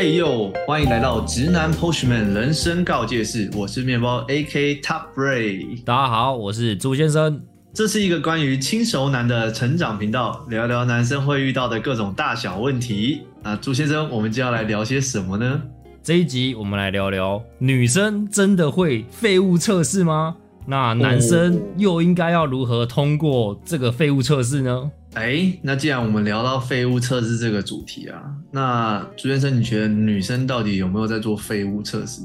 [0.00, 5.82] 嘿呦，欢迎来到直男 Postman 人生告诫室，我是面包 AK Top Ray。
[5.82, 7.42] 大家好，我是朱先生。
[7.74, 13.22] 这是一个关于轻熟男的成长频道，聊聊男生会遇到的各种大小问题。
[13.42, 15.60] 那朱先生，我们就要来聊些什么呢？
[16.00, 20.36] 这一集我们来聊聊，女生真的会废物测试吗？
[20.70, 24.90] 那男生又应该要如何通过这个废物测试呢？
[25.14, 32.20] 哎，那既然我们聊到废物测试这个主题啊，那朱先生，你觉得女生到底有没有在做废物测试？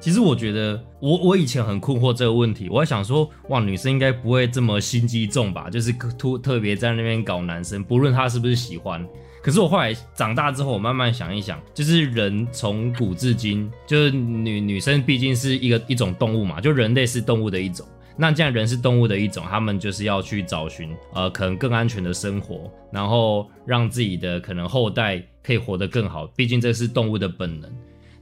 [0.00, 5.68] 其实我觉得，我我以前很困惑这个问题，我在想说，哇，女生应该不会这么心机重吧？
[5.68, 9.06] 就是特特别在那边搞男生，不论他是不是喜欢。
[9.42, 17.84] 可是我后来长大之后，我慢慢想一想，就是人从古至今，就是女女生毕竟是一个一种动物嘛，就人类是动物的一种。
[18.16, 26.26] 那既然人是动物的一种，他们就是要去找寻呃可能更安全的生活，然后让自己的可能后代可以活得更好。
[26.36, 27.68] 毕竟这是动物的本能。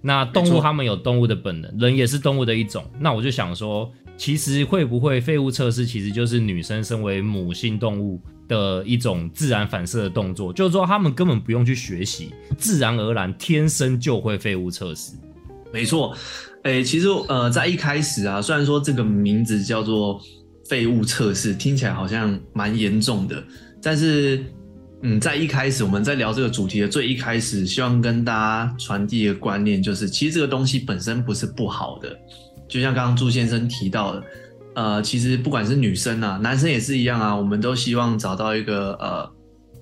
[0.00, 2.82] 那动物他们有动物的本能，人也是动物的一种。
[2.98, 8.20] 那我就想说，其实会不会废物测试，其实就是女生身为母性动物。
[8.50, 15.12] 的一种自然反射的动作，就是说他们根本不用去学习，自然而然天生就会废物测试。
[15.72, 16.12] 没错，
[16.64, 20.20] 诶，其实呃，在一开始啊，虽然说这个名字叫做
[20.68, 23.40] 废物测试，听起来好像蛮严重的，
[23.80, 24.44] 但是
[25.02, 32.18] 嗯，在一开始我们在聊这个主题的最一开始，希望跟大家传递一个观念，就是其实这个东西本身不是不好的，
[32.70, 34.22] 就像刚刚朱先生提到的。
[34.76, 39.28] 呃，其实不管是女生啊，男生也是一样啊，我们都希望找到一个呃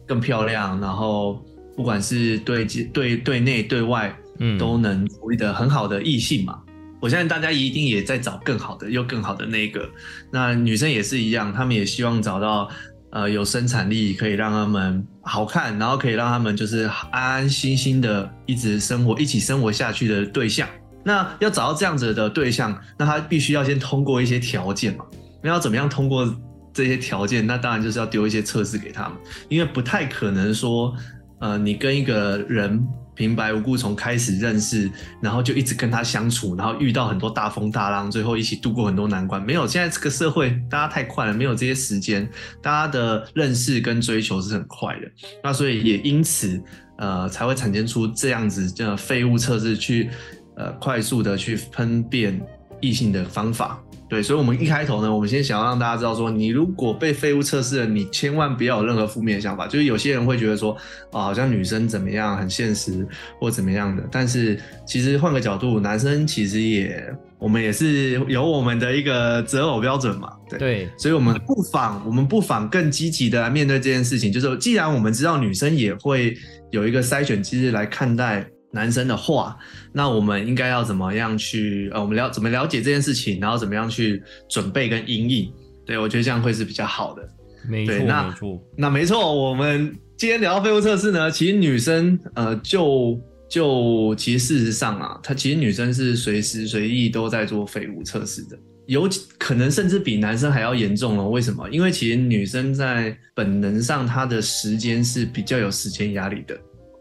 [0.06, 1.44] 更漂亮，然后
[1.76, 6.58] 不管是对对对内对外，嗯，都能处理的很好的异性嘛。
[7.00, 9.86] 我相信大家一定也在找更好的又更好的那个。
[10.32, 12.68] 那女生也是一样，她们也希望找到
[13.10, 20.66] 呃有生产力，可以让他们好看，然后可以让他们就是安安心心的一直生活一起生活下去的对象。
[21.08, 25.06] 那要找到这样子的对象，那他必须要先通过一些条件嘛？
[25.42, 26.36] 那要怎么样通过
[26.70, 27.46] 这些条件？
[27.46, 29.12] 那当然就是要丢一些测试给他们，
[29.48, 30.94] 因为不太可能说，
[31.40, 34.90] 呃，你跟一个人平白无故从开始认识，
[35.22, 39.42] 然后就一直跟他相处，然后遇到很多大风大浪，最后一起度过很多难关。
[39.42, 42.28] 没有，现在这个社会大家太快了，没有这些时间，
[42.62, 45.10] 大家的认识跟追求是很快的。
[45.42, 46.62] 那所以也因此，
[46.98, 50.10] 呃，才会产生出这样子的废物测试去。
[50.58, 52.38] 呃，快速的去分辨
[52.80, 59.68] 异性的方法，对，所以，我们一开头呢，我们先想要让大家知道说，你如果被废物测试了，你千万不要有任何负面的想法。
[59.68, 60.72] 就是有些人会觉得说，
[61.12, 63.06] 啊，好像女生怎么样，很现实
[63.38, 64.02] 或怎么样的。
[64.10, 67.08] 但是，其实换个角度，男生其实也，
[67.38, 70.58] 我们也是有我们的一个择偶标准嘛，对。
[70.58, 74.32] 对，所以我们不妨，我们不妨更积极的来面对这件事情。
[74.32, 76.36] 就是既然我们知道女生也会
[76.70, 78.44] 有一个筛选机制来看待。
[78.78, 79.58] 男生的话，
[79.92, 85.52] 那我们应该要怎么样去呃，我们了怎么了解这件事情，然后怎么样去准备跟应应？
[85.84, 87.28] 对我觉得这样会是比较好的。
[87.68, 88.62] 没错，没错。
[88.76, 98.56] 那没错，我们今天聊到废物测试呢，其实女生呃，就就其实事实上啊，她其实女生是随时随地都在做废物测试的，
[98.86, 99.08] 有
[99.38, 101.30] 可能甚至比男生还要严重哦。
[101.30, 101.68] 为什么？
[101.70, 106.56] 因为其实女生在本能上，她的时间是比较有时间压力的。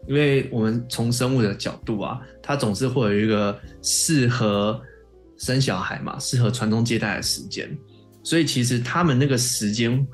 [0.08, 4.80] 因为我们从生物的角度啊，它总是会有一个适合
[5.36, 7.68] 生小孩嘛，适合传宗接代的时间，
[8.24, 10.04] 所以其实他们那个时间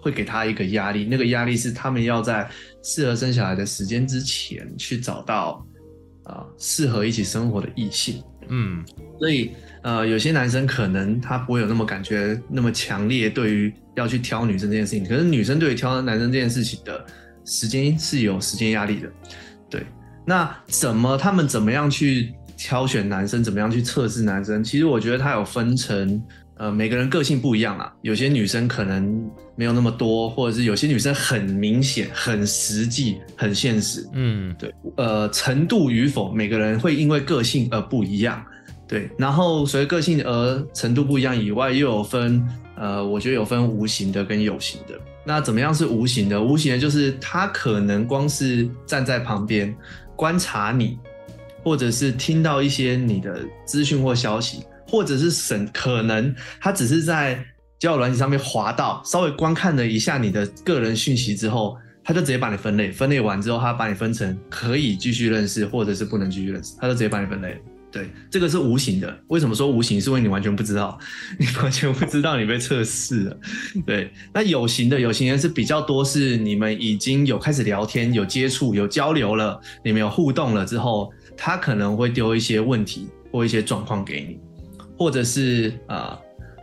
[0.00, 2.48] 会给他一个压力，那个压力是他们要在
[2.82, 5.62] 适合生小孩的时间之前去找到
[6.24, 8.22] 啊适合一起生活的异性。
[8.48, 8.82] 嗯，
[9.18, 17.04] 所以呃有些男生可能他不会有那么感觉那么强烈，对于要去挑女生这件事情，可是女生对于挑男生这件事情的。
[17.44, 19.10] 时间是有时间压力的，
[19.68, 19.86] 对。
[20.26, 24.64] 那怎么他们怎么样去挑选男生，怎么样去测试男生？
[24.64, 26.22] 其实我觉得他有分成，
[26.56, 27.92] 呃，每个人个性不一样啦。
[28.00, 34.08] 有些女生可能没有那么多，或者是有些女生很明显、很实际、很现实。
[34.14, 34.74] 嗯，对。
[34.96, 38.42] 呃，程度与否，每个人会因为个性而不一样。
[38.88, 39.10] 对。
[39.18, 42.42] 然后随着个性而程度不一样以外，又有分，
[42.76, 44.98] 呃，我觉得有分无形的跟有形的。
[45.26, 46.40] 那怎么样是无形的？
[46.40, 49.74] 无形的就是他可能光是站在旁边
[50.14, 50.98] 观察你，
[51.62, 57.42] 或者是听到一些你的资讯或消息，或者是审，可能他只是在
[57.78, 67.58] 交友软件上面滑到，稍微观看了一下你的个人讯息之后，他就直接把你分类，分类完之后，他把你分成可以继续认识，或者是不能继续认识，他就直接把你分类。
[67.94, 69.16] 对，这个是无形的。
[69.28, 70.00] 为什么说无形？
[70.00, 70.98] 是因为你完全不知道，
[71.38, 73.36] 你完全不知道你被测试了。
[73.86, 84.40] 对，那有形的，有形的是比较多，是你们已经有开始聊天、有接触、有交流了，你们有互动了之后，他可能会丢一些问题或一些状况给你，
[84.98, 86.18] 或者是呃，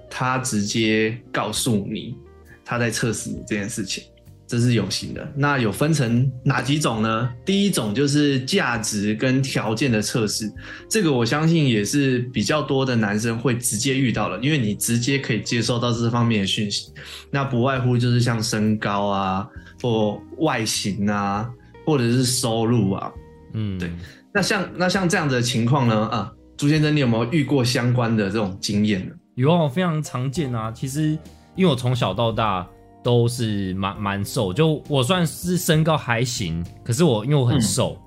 [0.10, 2.18] 他直接告诉你
[2.66, 4.04] 他在测试你这件事情。
[4.52, 7.30] 这是有形的，那有分成哪几种呢？
[7.46, 10.52] 第一种就是价值跟条件的测试，
[10.90, 16.92] 这个我相信也是比较多的男生会直接遇到的，因为你直接可以接收到这方面的讯息，
[17.32, 19.48] 那不外乎就是像身高啊，
[19.82, 21.50] 或外形啊，
[21.86, 23.10] 或者是收入啊，
[23.54, 23.90] 嗯，对。
[24.34, 26.08] 那像那像这样的情况呢？
[26.08, 29.16] 啊，朱先生，你有没有遇过相关的这种经验呢？
[29.36, 30.70] 有啊，非常常见啊。
[30.74, 31.18] 其实
[31.56, 32.68] 因为我从小到大。
[33.04, 37.98] 都是蛮蛮瘦，就我算是身高还行，可是我因为我很瘦，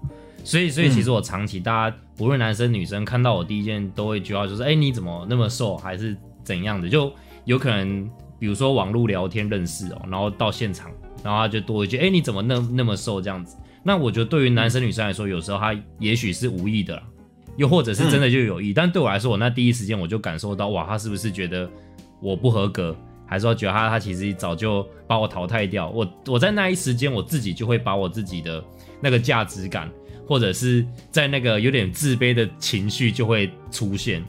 [0.44, 7.12] 所以所以其实我长期大家不论男生女生看到我第一件都会觉得就是哎你怎么那么瘦还是怎样的，就
[7.44, 8.08] 有可能
[8.38, 10.90] 比如说网络聊天认识哦，然后到现场，
[11.24, 17.02] 然后他就多一句哎你怎么那那么瘦这样子，那我觉得对于男生女生来说，有时候他也许是无意的，
[17.56, 21.68] 又或者是真的就有意，但对我来说，我那第一时间我就感受到哇他是不是觉得
[22.20, 22.96] 我不合格。
[23.26, 28.62] 还是说觉得他他其实早就把我淘汰掉，我我在那一时间我自己就会把我自己的
[29.00, 29.90] 那个价值感，
[30.26, 34.22] 或者是在那个有点自卑的情绪就会出现，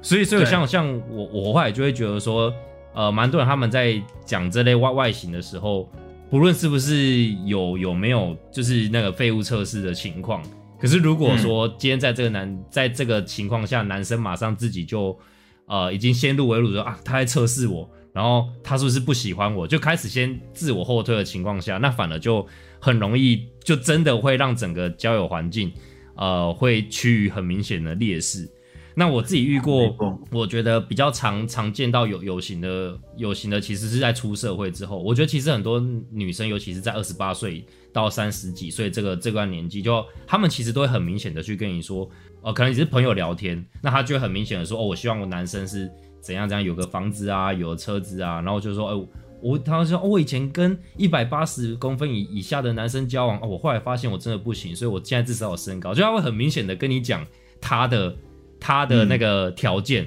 [0.00, 2.52] 所以所以像像我我后来就会觉得说，
[2.94, 5.90] 呃，蛮多人他们在讲这类外外形的时候，
[6.30, 10.40] 不论是不是有有没有就是那个废物测试的情况，
[10.80, 15.18] 可是如果说今天在这个男在这个情况下，男生马上自己就
[15.66, 17.90] 呃已经先入为主说啊他在测试我。
[18.12, 22.44] 然后他是不是不喜欢我，就开始先自我后退的情况下，那反而就
[22.80, 25.72] 很容易，就真的会让整个交友环境，
[26.16, 28.50] 呃，会趋于很明显的劣势。
[28.96, 29.96] 那我自己遇过，
[30.32, 35.00] 我觉得比较常常见到有有型的有型的，其实是在出社会之后。
[35.00, 35.78] 我觉得其实很多
[36.10, 42.10] 女生，尤其是在二十八岁到三十几岁这个这段年纪，就他们其实都会很明显的去跟你说，
[42.42, 45.88] 呃，可能只是朋友聊天，那他就会很明显的说，哦，我希望我男生是。
[46.20, 49.08] 怎样怎样有个房子啊，有车子啊，然后就说，哎，
[49.40, 57.26] 我他说，我以前跟一百八十公分以以下的男生交往，哦，我后来发现我真的不行，所以我现在至少有身高，就他会很明显的跟你讲
[57.60, 58.14] 他的
[58.60, 60.06] 他的那个条件。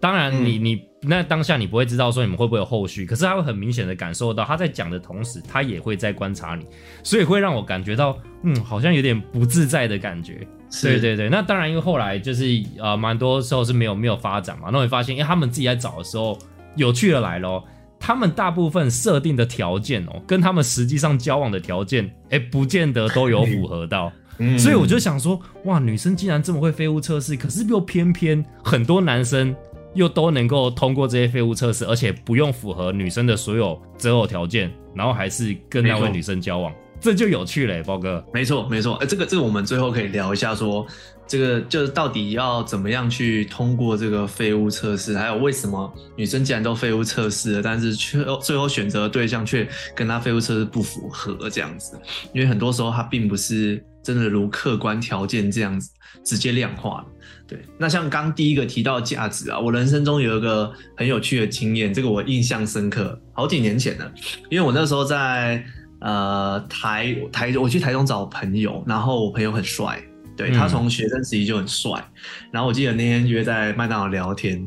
[0.00, 6.64] 当然，你你那当下你不会知道说你们会不会有后续，可是他会很明显的感受到他在讲的同时，他也会在观察你，
[7.04, 10.46] 所以会让我感觉到，嗯，好像有点不自在的感觉。
[10.82, 12.44] 对对对，那当然，因为后来就是
[12.78, 14.70] 呃，蛮多时候是没有没有发展嘛。
[14.72, 16.38] 那会发现，因为他们自己在找的时候，
[16.76, 17.64] 有趣的来咯，
[17.98, 24.12] 他们大部分设定的条件哦，跟他们实际上交往的条件，哎，不见得都有符合到。
[24.58, 29.54] 所以我就想说，哇，女生竟然这么会废物测试，可是又偏偏很多男生
[29.92, 36.72] 又都能够通过这些废物测试，而且不用符合女生的所有择偶条件，然后还是跟那位女生交往。
[37.00, 38.22] 这就有趣嘞，包哥。
[38.32, 38.94] 没错，没错。
[38.96, 40.86] 哎，这个，这个我们最后可以聊一下，说
[41.26, 51.98] 这个就是到底要怎么样去通过这个废物测试，还有为什么女生既然都废物测试了，但是却最后选择的对象却跟她废物测试不符合这样子。
[52.34, 55.90] 因为很多时候他并不是真的如客观条件这样子
[56.24, 57.04] 直接量化
[57.46, 64.12] 对，那像刚第一个提到价值啊，我人生中有一个很有趣的经验，这个我印象深刻，好几年前了，
[64.50, 65.64] 因为我那时候在。
[66.00, 70.02] 呃，台台我去台中找朋友，然后我朋友很帅，
[70.36, 72.02] 对他从学生时期就很帅。
[72.50, 74.66] 然后我记得那天约在麦当劳聊天，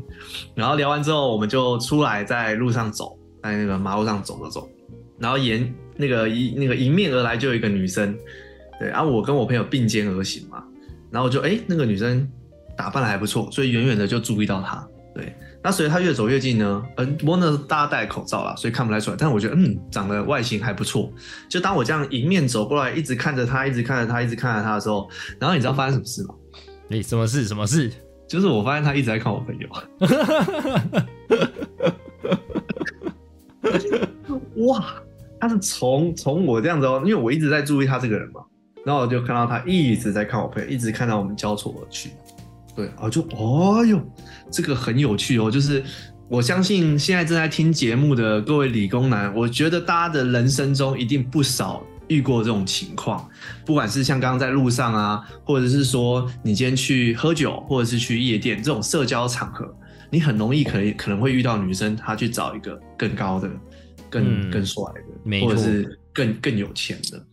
[0.54, 4.68] 然后聊完之后，我们就出来在路上走，在那个马路上走了走，
[5.18, 8.16] 然后沿那个一那个迎面而来就有一个女生，
[8.78, 10.62] 对，然后我跟我朋友并肩而行嘛，
[11.10, 12.30] 然后就哎那个女生
[12.76, 15.34] 打扮的还不错，所以远远的就注意到她，对。
[15.64, 19.16] 那随着他越走越近呢，嗯，不过呢，大家戴口罩了，所以看不太出来。
[19.18, 21.10] 但是我觉得，嗯，长得外形还不错。
[21.48, 25.08] 就当我这样迎面走过来，一直看着他，一直看着他，一直看着他的时候，
[25.40, 26.34] 然后你知道发生什么事吗？
[26.90, 27.44] 哎，什么事？
[27.46, 27.90] 什么事？
[28.28, 29.66] 就是我发现他一直在看我朋友。
[34.66, 34.84] 哇，
[35.40, 38.42] 他是从从我这样子哦，因为我一直在注意他这个人嘛，
[38.84, 42.10] 然后我就看到他一直在看我朋友，一直看到我们交错而去。
[42.74, 44.02] 对啊，就哦哟，
[44.50, 45.50] 这个很有趣哦。
[45.50, 45.82] 就是
[46.28, 53.28] 我相信现在正在听节目的各位理工男，我觉得大家的人生中一定不少遇过这种情况。
[53.64, 59.72] 不管是像刚刚在路上啊，或者是说你今天去喝酒，或者是去夜店这种社交场合，
[60.10, 63.48] 你很容易可以可能会遇到女生，她去找一个更高的、
[64.10, 64.82] 更更帅
[65.24, 67.24] 的，或者是更更有钱的。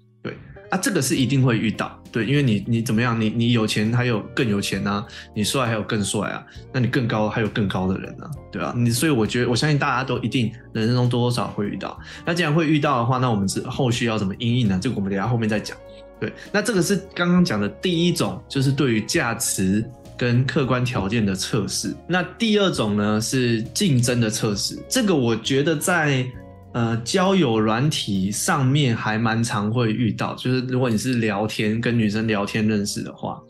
[0.72, 12.00] 啊，这个是一定会遇到，对，因为你你怎么样，你你有钱还有更有钱啊，你帅还有更帅啊，那你更高还有更高的人啊，对啊，你所以我觉得我相信大家都一定人生中多多少少会遇到。
[12.25, 14.80] 那既然会遇到的话，那我们是后续要怎么应应呢？
[14.82, 15.78] 这个我们等下后面再讲。
[16.22, 19.84] 对，那这个是刚刚讲的第一种，就是对于价值
[20.18, 21.94] 跟客观条件的测试。
[22.08, 26.25] 那第二种呢是竞争的测试，这个我觉得在。
[26.74, 33.42] 呃，交友软体上面还蛮常会遇到，就是如果你是聊天跟女生聊天认识的话，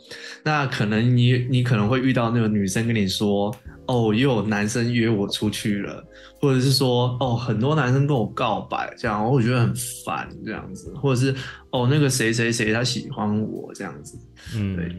[0.44, 6.04] 那可能你你可能会遇到那个女生跟你说，哦，又有男生约我出去了，
[6.40, 9.72] 或者是说，哦，很多男生跟我告白，这样我觉得很
[10.04, 11.36] 烦，这样子，或者是
[11.70, 13.72] 哦，那个谁谁谁他喜欢我。
[13.75, 14.18] 这样子，
[14.56, 14.96] 嗯，对，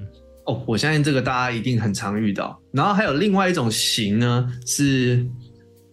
[0.47, 2.57] 哦，我相信这个大家一定很常遇到。
[2.71, 5.27] 然后还有另外一种型呢，是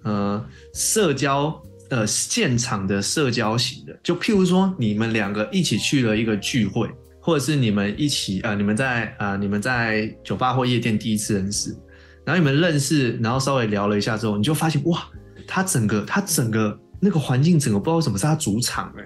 [0.03, 0.45] 呃
[0.75, 1.59] 社交。
[1.89, 6.87] 呃，现场的社交型的，就譬如说，你们两个一起去了一个聚会，
[7.19, 11.75] 或者是你们一起呃，你们在呃，你们在酒吧或夜店第一次认识，
[12.23, 15.03] 然后你们认识，然后稍微聊了一下之后，你就发现哇，
[15.47, 19.03] 他整个他整个那个环境，整个不知道为什么是他主场哎，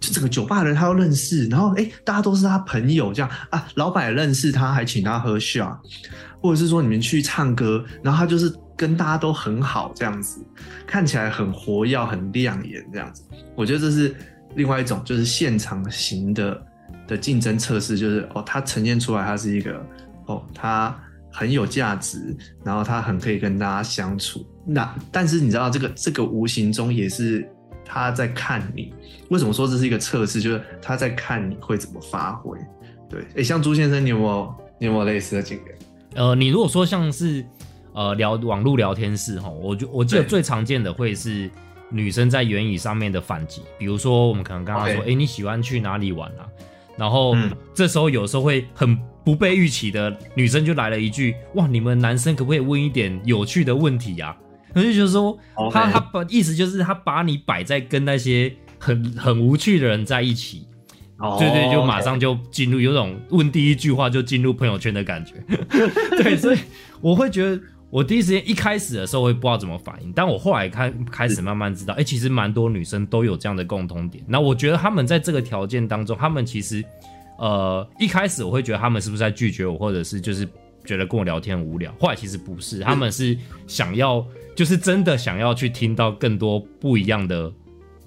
[0.00, 5.60] 就整个酒吧的人他都认识，然后哎，大家都是他朋友这样啊，老板认识他，还请他喝 s
[6.42, 8.52] 或者是说你们去唱歌，然后他就是。
[8.76, 10.44] 跟大家都很好，这样子
[10.86, 13.22] 看起来很活跃、很亮眼，这样子，
[13.54, 14.14] 我觉得这是
[14.54, 16.66] 另外一种，就是现场型的
[17.08, 19.82] 的竞争测试，就是哦，它呈现出来，它是一个
[20.26, 20.94] 哦，它
[21.32, 24.46] 很有价值，然后它很可以跟大家相处。
[24.66, 27.48] 那但是你知道，这个这个无形中也是
[27.84, 28.92] 他在看你。
[29.30, 30.40] 为什么说这是一个测试？
[30.40, 32.58] 就是他在看你会怎么发挥。
[33.08, 35.78] 对，哎，像朱先生，你有没有你有没有类似的经验？
[36.14, 37.42] 呃，你如果说像是。
[37.96, 41.50] 呃，聊网络聊天室哈，我就我记得最常见的会是
[41.88, 46.44] 女生在言语上面的反击，比如说我们可能刚刚说，哎，你喜欢去哪里玩啊？
[46.94, 47.34] 然后
[47.72, 54.36] 这时候有时候会很不被预期的女生就来了一句，哇，你们男生可不可以问一点有趣的问题呀？
[54.74, 55.38] 我就觉得说，
[55.72, 60.66] 他他把意思就是他把你摆在跟那些很很无趣的人在一起，
[61.38, 65.36] 对对，就马上就进入有种问第一句话就进入朋友圈的感觉，
[66.22, 66.58] 对，所以
[67.00, 67.58] 我会觉得。
[67.96, 74.22] 我第一时间一开始的时候会不知道怎么反应，但我后来开开始慢慢知道，哎，其实蛮多女生都有这样的共通点。
[74.28, 76.84] 那我觉得他们在这个条件当中，他们其实，
[77.38, 80.46] 呃，一开始我会觉得他们是不是在拒绝我，或者是就是
[80.84, 81.90] 觉得跟我聊天无聊。
[81.98, 83.34] 后来其实不是，他们是
[83.66, 84.22] 想要，
[84.54, 87.50] 就是真的想要去听到更多不一样的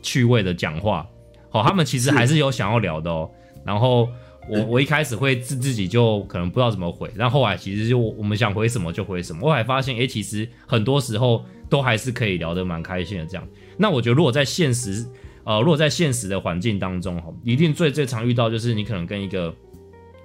[0.04, 1.04] 趣味的讲话。
[1.50, 3.28] 好，他们其实还是有想要聊的哦。
[3.66, 4.08] 然后。
[4.50, 9.48] 我我一开始会自自己就可能不知道怎么回，但后来其实就我们想回什么就回什么。
[9.48, 13.26] 我还发现，哎，其实很多时候都还是可以聊得蛮开心的。
[13.26, 15.06] 这样，那我觉得如果在现实，
[15.44, 19.52] 呃，如果在现实的环境当中，哈，一定最最常遇到就是你可能跟一个，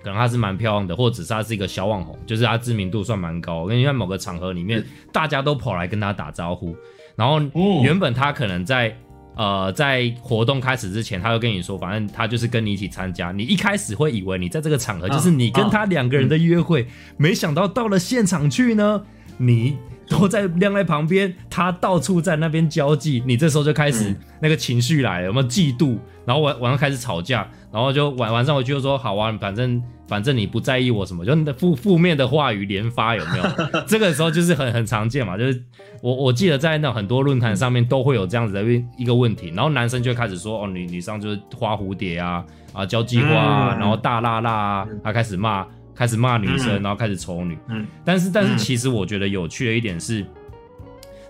[0.02, 6.74] 可能他是蛮漂亮的，或者是他是一个小网红，就是他知名度算蛮高，因为在某个场合里面，大家都跑来跟他打招呼，
[7.14, 7.40] 然后
[7.82, 8.96] 原本他可能在。
[9.36, 13.32] 呃，在活动开始之前，他会跟你说，反正他就是跟你一起参加。
[13.32, 16.86] 你一开始会以为你在这个场合就是你跟他两个人的约会，
[17.16, 19.02] 没想到到了现场去呢，
[19.36, 19.76] 你
[20.08, 25.98] 都在晾在旁边，他到处在那边交际，你这时候就开始那个情绪来了，有没有嫉妒？
[26.24, 29.82] 然后晚晚上开始吵架，然后就晚晚上回去就说好啊，反正。
[30.06, 33.44] 反正你不在意我什么，就负负面的话语连发，有没有？
[33.88, 35.64] 这个时候就是很很常见嘛，就是
[36.02, 38.62] 我我记得在那很多论坛上面都会有这样子的
[38.98, 42.44] 一个问题，然后男生就开始说哦，女女生就是花蝴蝶啊
[42.74, 47.58] 啊，交际花啊，然后大辣辣啊，他开始骂开始骂女生，然后开始丑女。
[47.68, 50.24] 嗯，但是但是其实我觉得有趣的一点是，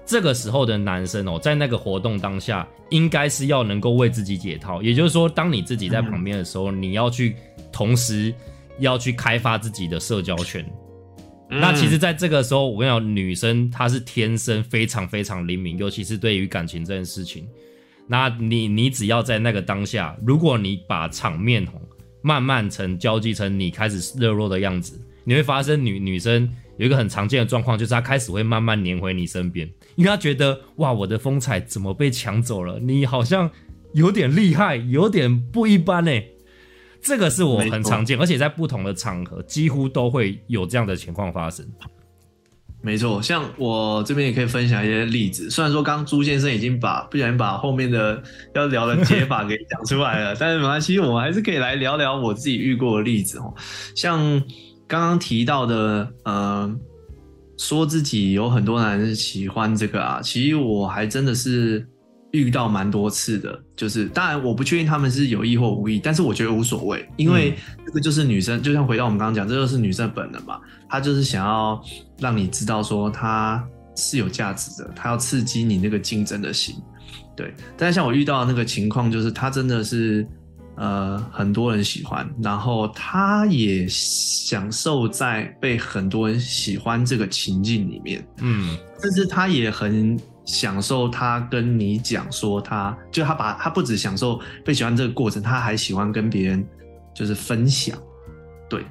[0.07, 7.37] 这个时候的男生哦，在那个活动当下，应该是要能够为自己解套，也就是说，当你自己在旁边的时候，你要去
[7.73, 8.35] 同时。
[8.81, 10.67] 要去开发自己的社交圈，
[11.49, 17.47] 那其实，在这个时候，我跟你讲，女生她是天生非常非常灵敏，尤其是对于感情这件事情。
[18.09, 21.75] 那你你只要在那个当下，如果你把场面吼
[22.27, 32.81] 慢慢成交际成你开始热络的样子，你会发生女女生有一个很常见的状况，就是她开始会慢慢黏回你身边，因为她觉得哇，我的风采怎么被抢走了？
[32.81, 33.51] 你好像
[33.93, 36.11] 有点厉害，有点不一般呢。
[37.03, 41.67] 这个是我很常见，而且在不同的场合几乎都会有这样的情况发生。
[42.85, 45.49] 没错，像我这边也可以分享一些例子。
[45.49, 48.23] 虽然说刚刚朱先生已经把不小心把后面的
[48.55, 53.55] 要聊的解法给讲出来了， 但是没关系，我们还是可以来聊聊我自己遇过的例子哦。
[53.95, 54.21] 像
[54.87, 56.71] 刚刚提到的，呃，
[57.57, 61.87] 说自己有很多男人喜欢这个啊，其实我还真的是。
[62.35, 71.81] 遇到蛮多次的，就是当然我不确定他们是有意或无意，但是我觉得无所谓，因为这个就是女生，就像回到我们刚刚讲，这就是女生本能嘛，她就是想要
[72.19, 73.65] 让你知道说她
[73.95, 76.75] 是有价值的，她要刺激你那个竞争的心，
[77.37, 77.55] 对。
[77.77, 80.27] 但是像我遇到的那个情况，就是她真的是
[80.77, 90.19] 呃很多人喜欢，然后她也享受在被很多人喜欢这个情境里面，嗯但是她也很。
[90.45, 96.67] 享受他跟你讲说他，就他把他不止享受被喜欢这个过程，他还喜欢跟别人
[97.15, 97.97] 就是分享，
[98.69, 98.85] 对。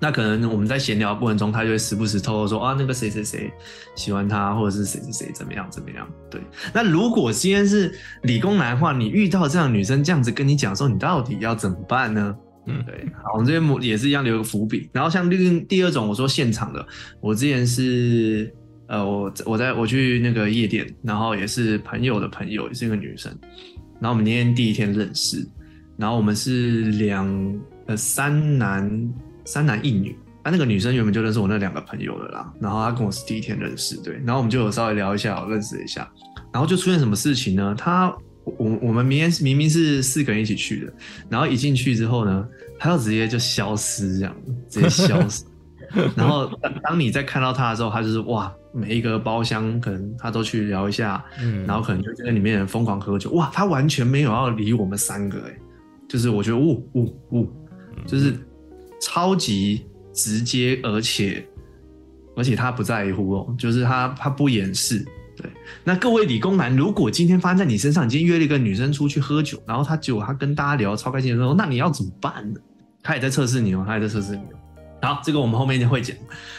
[0.00, 3.52] 那可能我们在闲聊过程中，他就会时不时偷偷说啊，那个谁谁谁
[3.94, 6.40] 喜欢他，或者是谁谁谁怎么样怎么样，对。
[6.72, 12.34] 那如果今天是理工男的话，你遇到这样的女生这样子跟你讲说，你到底要怎么办呢？
[12.66, 13.06] 嗯，对。
[13.22, 14.90] 好，我们这边也是一样留个伏笔。
[14.92, 16.84] 然后像另第二种，我说现场的，
[17.20, 18.52] 我之前是。
[18.92, 23.34] 呃，我我在我去那个夜店，然后也是朋友的朋友，也是一个女生，
[23.98, 25.48] 然后我们那天第一天认识，
[25.96, 27.26] 然后我们是两
[27.86, 29.14] 呃三男
[29.46, 36.06] 三男一女，啊那个女生原本就认识我那两个朋友的啦，然后她跟我是第一天认识，对，然后我们就有稍微聊一下，认识一下，
[36.52, 37.74] 然后就出现什么事情呢？
[37.78, 40.92] 她我我们明天明明是四个人一起去的，
[41.30, 42.46] 然后一进去之后呢，
[42.78, 44.36] 她就直接就消失这样，
[44.68, 45.44] 直接消失。
[46.14, 55.56] 然后当当你在看到他的时候，他就是哇，每一个包厢可能他都去聊一下，嗯，然后可能就跟里面人疯狂喝酒，哇，他完全没有要理我们三个，哎，
[56.08, 57.48] 就是我觉得呜呜呜，
[58.06, 58.34] 就是
[59.00, 61.46] 超级直接，而且
[62.36, 65.04] 而且他不在乎哦，就是他他不掩饰，
[65.36, 65.50] 对。
[65.84, 72.60] 那各位理工男，如果今天发生在你身上，你今天约了一个女生出去喝酒，然后他结果他跟大家聊超开心的时候，那你要怎么办呢？
[73.02, 74.56] 他也在测试你哦，他也在测试你哦。
[75.02, 76.16] 好，这个我们后面会讲，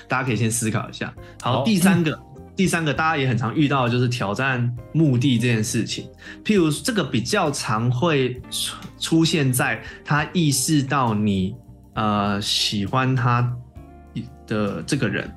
[0.07, 1.13] 大家可以先思考一下。
[1.41, 2.19] 好，第三个，
[2.57, 6.09] 第三个大家也很常遇到的就是挑战目的这件事情。
[6.43, 11.55] 譬如这个比较常会出出现在他意识到你
[11.93, 13.49] 呃喜欢他
[14.45, 15.33] 的这个人，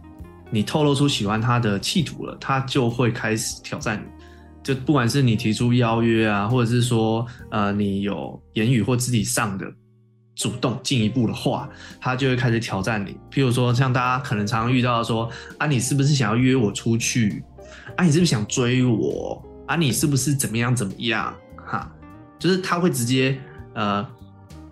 [0.50, 4.08] 你透露出喜欢他的企图了，他就会开始挑战你。
[4.64, 9.64] 就不管是你提出邀约啊，或者是说呃你有言语或肢体上的。
[10.36, 11.66] 主动进一步的话，
[11.98, 13.16] 他就会开始挑战你。
[13.32, 15.28] 譬如说，像大家可能常常遇到说
[15.58, 17.42] 啊，你是不是想要约我出去？
[17.96, 19.42] 啊，你是不是想追我？
[19.66, 21.34] 啊，你是不是怎么样怎么样？
[21.56, 21.90] 哈，
[22.38, 23.36] 就是他会直接
[23.74, 24.06] 呃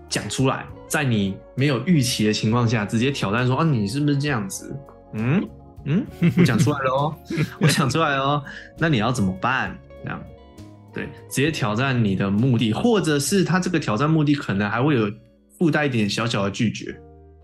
[0.08, 4.76] 讲出来，在你没有预期的情况下，直接挑战说啊，你是不是这样子？
[5.14, 5.48] 嗯
[5.86, 7.16] 嗯，我讲出来了哦，
[7.58, 8.44] 我讲出来哦，
[8.78, 9.76] 那你要怎么办？
[10.04, 10.22] 这样
[10.92, 15.10] 对，直接挑战你的目的，或者是他这个挑战目的可能还会有。
[15.58, 16.94] 附带一点小小的拒绝，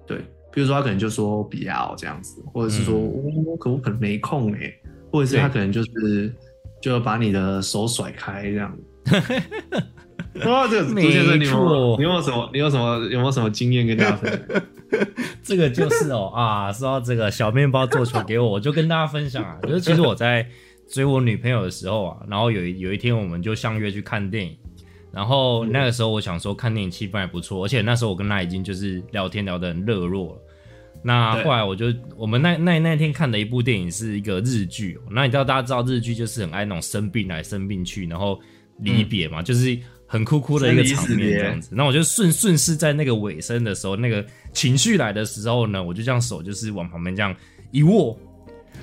[0.06, 0.18] 对，
[0.52, 4.72] 比如说他可能就说不要这样子，或者是说我可我可能没空哎，
[5.12, 6.34] 或者是他可能就是
[6.80, 8.78] 就把你的手甩开这样。
[10.46, 12.50] 哇，这个朱先生，你有你有什么？
[12.52, 12.96] 你有什么？
[13.10, 14.62] 有没有什么经验跟大家分享？
[15.42, 20.46] 这个就是哦啊，说到这个小面包做球给我，我就跟大家分享啊，就是其实我在
[20.88, 24.56] 追我女朋友的时候啊，然后有有一天我们就相约去看电影。
[25.12, 30.42] 然后那个时候我想说看电影气氛还不错，而且那时候我跟他已经就是聊天聊得很热络了。
[31.02, 38.38] 那后来我就我们那那那天看的一部电影是一个日剧，那你知道大家知道日剧就是很爱那种生病来生病去，然后
[38.80, 41.70] 离别嘛，就是很哭哭的一个场面这样子。
[41.72, 47.34] 那我就顺顺势在那个尾声的时候，那个情绪来的时候呢，我就这样手就是往旁边这样
[47.70, 48.14] 一握，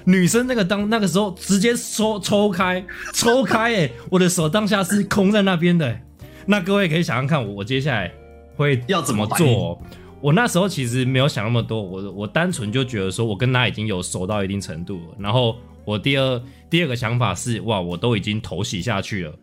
[0.03, 5.99] 女生那个当那个时候直接抽抽开抽开，哎，我的手当下是空在那边的。
[6.47, 8.09] 那各位可以想想看，我我接下来
[8.55, 9.79] 会要怎么做？
[10.21, 15.15] 我那时候其实没有想那么多，我我单纯就觉得说，我跟他已经有熟到一定程度了。
[15.19, 19.33] 然后我第二第二个想法是，哇，我都已经投洗下去了，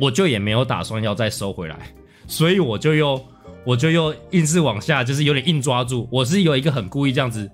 [0.00, 1.78] 我就也没有打算要再收回来，
[2.26, 3.22] 所以我就又
[3.64, 6.08] 我就又硬是往下，就是有点硬抓住。
[6.10, 7.48] 我是有一个很故意这样子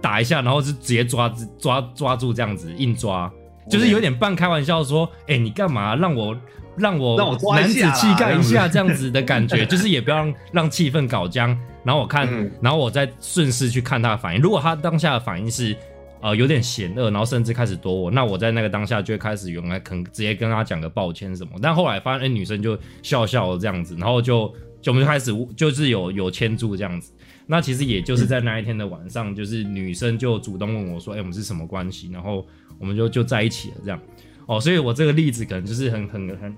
[0.00, 3.32] 打一下，然后是直接抓抓抓住这样子硬抓，
[3.68, 6.36] 就是有点半开玩笑说，哎，你干嘛让我？
[6.76, 7.16] 让我
[7.54, 11.56] 男子气概一下，这样子的感觉， 就是也不要让让气氛搞僵。
[11.84, 12.26] 然后我看，
[12.62, 14.40] 然后我再顺势去看他的反应。
[14.40, 15.76] 如果他当下的反应是
[16.22, 21.52] 呃有点嫌恶，然后甚至开始躲我，那我在那个当下就会开始原来肯直接跟他讲个抱歉什么。
[21.60, 27.12] 但后来发现，哎，女生就笑笑这样子，然后就就我们就开始就是有有牵住这样子。
[27.46, 32.08] 那其实也就是在那一天的晚上，就是女生就主动问我说，哎，我们是什么关系？
[32.10, 32.46] 然后
[32.78, 34.00] 我们就就在一起了这样。
[34.46, 36.54] 哦，所以我这个例子可能就是很很很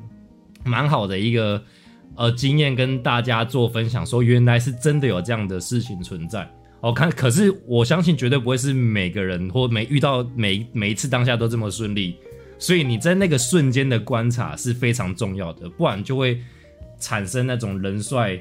[0.64, 1.62] 蛮好的一个
[2.16, 6.50] 呃经验，跟大家做分享，说原来是真的有这样的事情存在。
[6.80, 12.16] 哦，看，可是我相信绝对不会是每个人或每遇到每每一次当下都这么顺利。
[12.58, 16.40] 所以你在那个瞬间的观察是非常重要的，不然就会
[16.98, 18.38] 产生那种人帅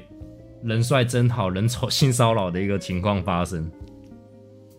[0.62, 3.70] 人帅真好人丑性骚扰的一个情况发生。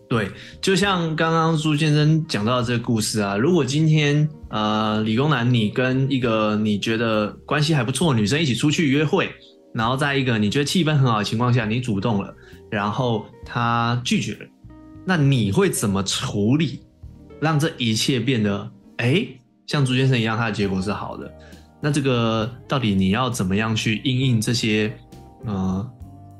[0.08, 0.30] 对，
[0.62, 9.30] 就像刚刚朱先生讲到的这个故事啊，如果今天呃理工男你跟一个你觉得关系还不错的女生一起出去约会，
[9.74, 12.34] 然后在一个你觉得气氛很好的情况下，你主动了，
[12.70, 14.46] 然后她拒绝了，
[15.04, 16.80] 那你会怎么处理，
[17.38, 19.26] 让这一切变得哎
[19.66, 21.30] 像朱先生一样，他的结果是好的？
[21.82, 24.90] 那这个到底你要怎么样去应应这些
[25.44, 25.90] 呃？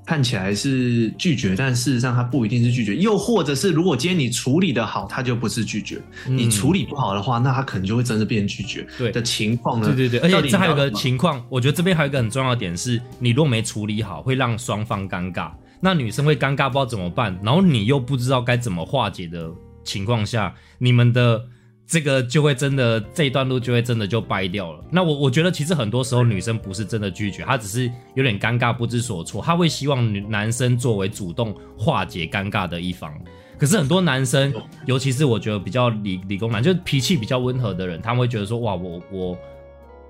[0.08, 2.96] 看起来是拒绝，但事实上他不一定是拒绝。
[2.96, 8.86] 又或者是，如果今天你处理的好，他就不是拒绝；你处理不好的话，那他可能就会真的变拒绝。
[8.96, 9.86] 对的情况呢？
[9.94, 15.50] 对对对，而且这还有个情况，我觉得这边还有一个很重要的点是，你如果没处理好，会让双方尴尬。
[15.82, 19.50] 那女生会尴尬，不知道怎么办，然后你又不知道该怎么化解的
[19.84, 21.44] 情况下，你们的。
[21.88, 24.84] 这个就会真的这一段路就会真的就掰掉了。
[24.90, 33.10] 那我我觉得其实很多时候女生不是真的拒绝，她只是有点尴尬不知所措，她会希望男生作为主动化解尴尬的一方。
[33.56, 34.52] 可是很多男生，
[34.84, 39.38] 尤其是我觉得比较理理工男，就是脾气比较温和的人，他们会觉得说哇，我我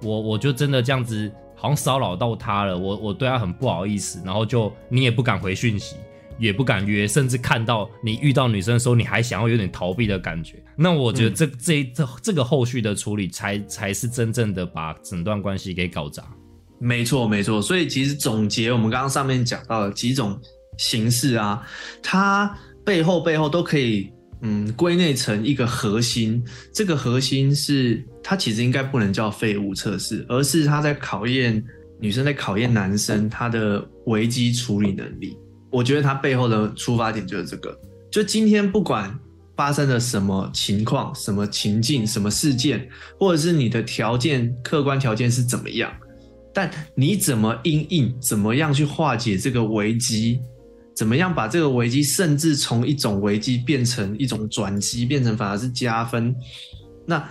[0.02, 5.94] 我我就真的这样子好像骚扰到他了，我我对他很不好意思，然后就你也不敢回讯息。
[6.38, 10.62] 也不敢约，甚至看到你遇到女生的时候，你还想要有点逃避的感觉。
[10.76, 16.22] 那我觉得这这这这个后续的处理，才才是真正的把整段关系给搞砸。
[16.78, 17.60] 没错，没错。
[17.60, 20.40] 所以其实总结我们刚刚上面讲到的几种
[20.76, 21.66] 形式啊，
[22.02, 24.08] 它背后背后都可以
[24.42, 26.40] 嗯归内成一个核心。
[26.72, 31.60] 这个核心是它其实应该不能叫废物测试，而是它在考验
[31.98, 35.36] 女生，在考验男生他的危机处理能力。
[35.70, 37.78] 我觉得他背后的出发点就是这个，
[38.10, 39.16] 就今天不管
[39.56, 45.92] 发生了什么情况、什么情境、什么事件，或者是你的条件、客观条件是怎么样，
[46.54, 50.40] 但你怎么应应，怎么样去化解这个危机，
[50.94, 56.34] 怎么样把这个危机，甚至从一种危机变成一种转机，变成反而是加分，
[57.04, 57.28] 那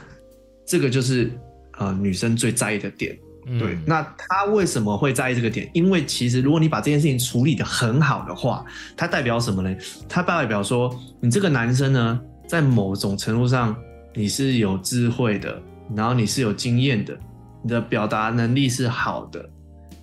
[0.66, 1.32] 这个就是
[1.78, 3.18] 呃女生最在意的点。
[3.58, 5.70] 对，那他为什么会在意这个点？
[5.74, 8.66] 因为其实如果你把这件事情处理的很好的话，
[8.98, 9.74] 它代表什么呢？
[10.10, 13.74] 它代表说你这个男生呢，在某种程度上
[14.14, 15.62] 你是有智慧的，
[15.96, 17.18] 然后你是有经验的，
[17.64, 19.50] 你的表达能力是好的，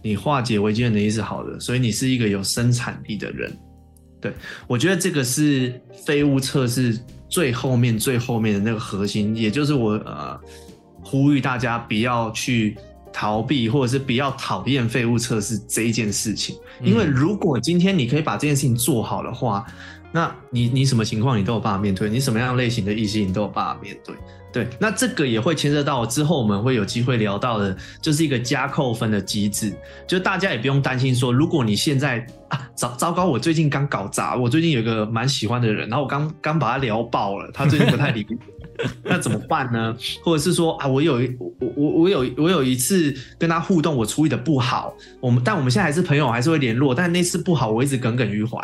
[0.00, 3.54] 你化解危机的能力是好的，所以你是一个有生产力的人。
[4.22, 4.32] 对
[4.66, 10.40] 我觉得这个是废物测试最后面最后面的那个核心，也就是我呃
[11.02, 12.74] 呼吁大家不要去。
[13.14, 19.64] 逃避或者是比较讨厌废物测试这一件事情，因为如果今天你可以把这件事情做好的话，
[20.10, 24.16] 那你你什么情况你都有办法面对，你什么样类型的异性你都有办法面对。
[24.52, 29.72] 对，那这个也会牵涉到之后我们会有机会聊到的，就是一个加扣分的机制，
[30.06, 38.24] 就大家也不用担心说，如果你现在啊糟糟糕，我最近刚搞砸，我最近有一个蛮喜欢的人，然后我刚刚把他聊爆了，他最近不太理。
[39.04, 39.96] 那怎么办呢？
[40.22, 46.94] 或者是说啊，我有一我我我有我有一次跟他互动，我处理的不好，我们但我们现在还是朋友，还是会联络。
[46.94, 48.58] 但那次不好，我一直耿耿于怀。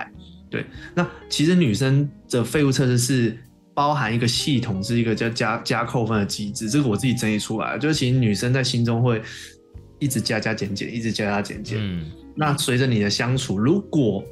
[0.51, 3.39] 对，那其实女生的废物测试是
[3.73, 6.69] 包含一个系统，是一个叫加加扣分的机制。
[6.69, 9.23] 这个我自己整理出来，就是其实女生在心中会
[10.01, 11.79] 一直加加减减，一直加加减减。
[11.81, 14.25] 嗯，那随着你的相处，如果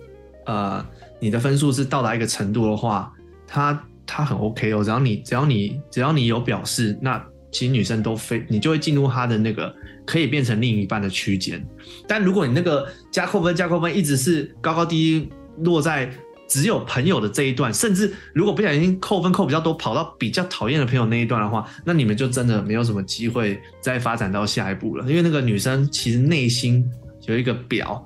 [0.47, 0.85] 呃
[1.21, 3.12] 你的分数是到达一个程度的话，
[3.47, 3.81] 她。
[4.11, 9.73] 他很 OK 哦，只要你只要你只要你有表示，那其实女生都非你就会进入他的那个
[10.07, 11.62] 可以变成另一半的区间。
[12.07, 16.11] 但如果你那个加扣分加扣分一直是高高低低落在
[16.49, 25.05] 只有朋友的这一段，甚至如果不小心扣分扣比较多，跑到比较讨厌的朋友那一段的话，那你们就真的没有什么机会再发展到下一步了。
[25.09, 26.83] 因为那个女生其实内心
[27.27, 28.03] 有一个表，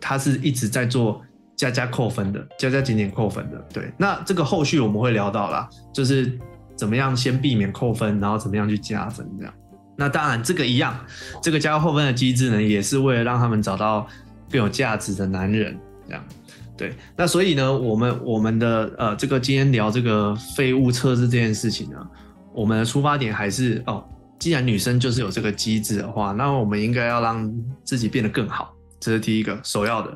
[0.00, 1.22] 她是一直在做。
[1.56, 3.90] 加加扣分的，加加减减扣分的，对。
[3.96, 6.38] 那这个后续我们会聊到啦，就是
[6.76, 9.54] 怎么样先避免扣分，然后怎么样去加分这样。
[9.96, 10.94] 那当然这个一样，
[11.42, 14.06] 这个加加扣分的机制呢，也是为了让他们找到
[14.50, 15.74] 更有价值的男人
[16.06, 16.22] 这样。
[16.76, 16.94] 对。
[17.16, 21.96] 那所以呢，我们我们的呃这个今天聊这个废物测试这件事情呢，
[22.52, 24.04] 我们的出发点还是哦，
[24.38, 27.50] 既然女生就是有这个机制的话，那我们应该要让
[27.82, 30.14] 自己变得更好，这是第一个首要的。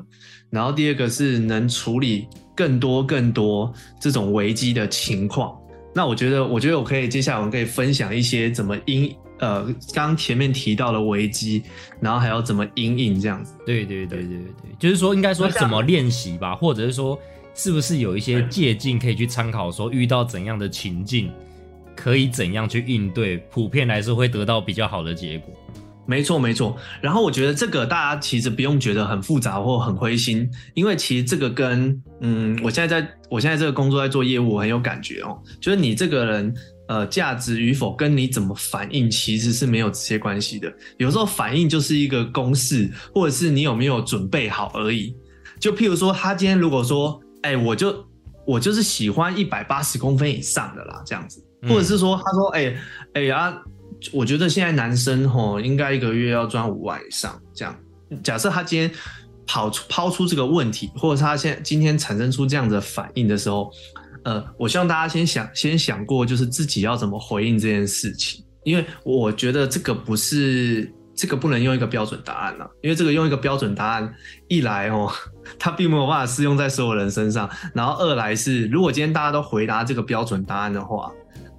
[0.51, 5.57] 然后第二个是能处理更多更多这种危机的情况。
[5.95, 11.63] 那我觉得，我觉得我可以接下来我们可以分享一些怎么应呃，刚前面提到的危机，
[11.99, 13.55] 然后还要怎么应应这样子。
[13.65, 17.17] 对对对对对对，就是说应该说怎么练习吧，或者是说
[17.55, 21.31] 是不是有一些借鉴可以去参考，说遇到怎样的情境，
[21.95, 25.53] 可以怎样去应对，普遍来说会得到比较好的结果。
[26.11, 26.75] 没错，没错。
[26.99, 35.41] 然后我觉得这个大家其实不用觉得很复杂或很灰心，因为其实这个跟嗯，我现在在我现在这个工作在做业务，我很有感觉哦。
[35.61, 36.53] 就是你这个人
[36.89, 40.69] 呃，价值与否跟你怎么反应其实是没有直接关系的。
[40.97, 45.15] 有时候反应就是一个公式，或者是你有没有准备好而已。
[45.61, 48.05] 就譬如说，他今天如果说，哎，我就
[48.45, 52.75] 我就是喜欢一百八十公分以上的啦，这样子，或者是说，他说，哎
[53.13, 53.57] 哎呀。
[54.11, 57.75] 我觉得现在男生吼应该一个月要赚五万以上，这样。
[58.23, 58.91] 假设他今天
[59.45, 63.71] 跑出抛出这个问题，或者是他现今天产生出这样的反应的时候，
[64.23, 74.13] 呃，我希望大家先想先想过，就是自己要怎么回应这件事情，因为我觉得这个不是这个不能用一个标准答案了，因为这个用一个标准答案，
[74.47, 75.09] 一来哦，
[75.59, 81.11] 它并没有办法适用在所有人身上，然后二来是如果今天大家都回答这个标准答案的话。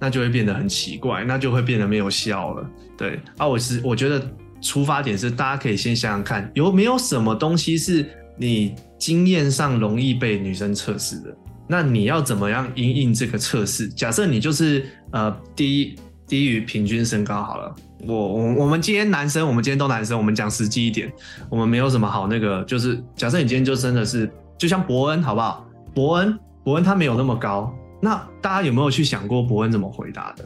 [0.03, 2.69] 那就会变得很奇怪，那就会变得没有效了。
[2.97, 4.21] 对啊，我是我觉得
[4.59, 8.05] 出发点是大家可以先想想看，有没有什么东西是
[8.37, 11.33] 你经验上容易被女生测试的？
[11.69, 13.87] 那你要怎么样应应这个测试？
[13.87, 15.95] 假设你就是呃低
[16.27, 17.73] 低于平均身高好了，
[18.05, 21.09] 我我我们今天男生，我们今天都男生，我们讲实际一点，
[21.49, 25.65] 我们没有什么好那个，就是假设你今天就真的是就像伯恩好不好？
[25.95, 27.73] 伯恩伯恩他没有那么高。
[28.03, 30.43] 那大家有没有去想过伯恩怎么回答的？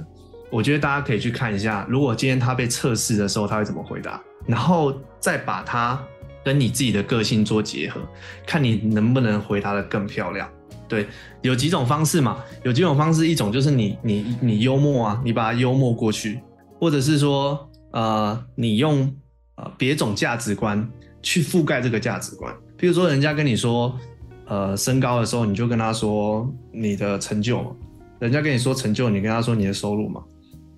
[0.51, 5.99] 我觉得大家可以去看一下，如果今天他被测试的时候，他会怎么回答，然后再把它
[6.45, 7.99] 跟你自己的个性做结合，
[8.45, 10.47] 看你能不能回答的更漂亮。
[10.87, 11.07] 对，
[11.41, 12.37] 有几种方式嘛？
[12.63, 16.39] 有几种方式，一种就是你你你幽默啊，你把它幽默过去，
[16.79, 19.11] 或者是说呃，你用
[19.55, 20.87] 呃别种价值观
[21.23, 23.97] 去覆盖这个价值观，比如说人家跟你说。
[24.49, 27.71] 呃，身高的时候你就跟他说你的成就嘛，
[28.17, 30.23] 人家跟你说成就，你跟他说你的收入嘛，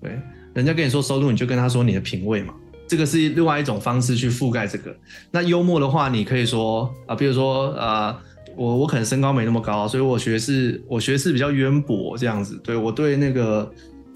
[0.02, 0.18] 对，
[0.54, 2.52] 人家跟你说收入，你就跟他说你的品味嘛，
[2.88, 4.92] 这个是另外一种方式去覆盖这个。
[5.30, 8.16] 那幽默的话，你可以说啊，比如说呃，
[8.56, 13.72] 我我可能身高没那么高，所以我学是，我学是比较渊博这样子，对我对那个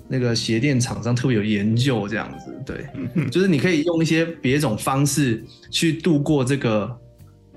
[0.08, 2.84] 那个鞋垫厂商特别有研究这样子，对，
[3.30, 6.98] 就是你可以用一些别种方式去度过这个。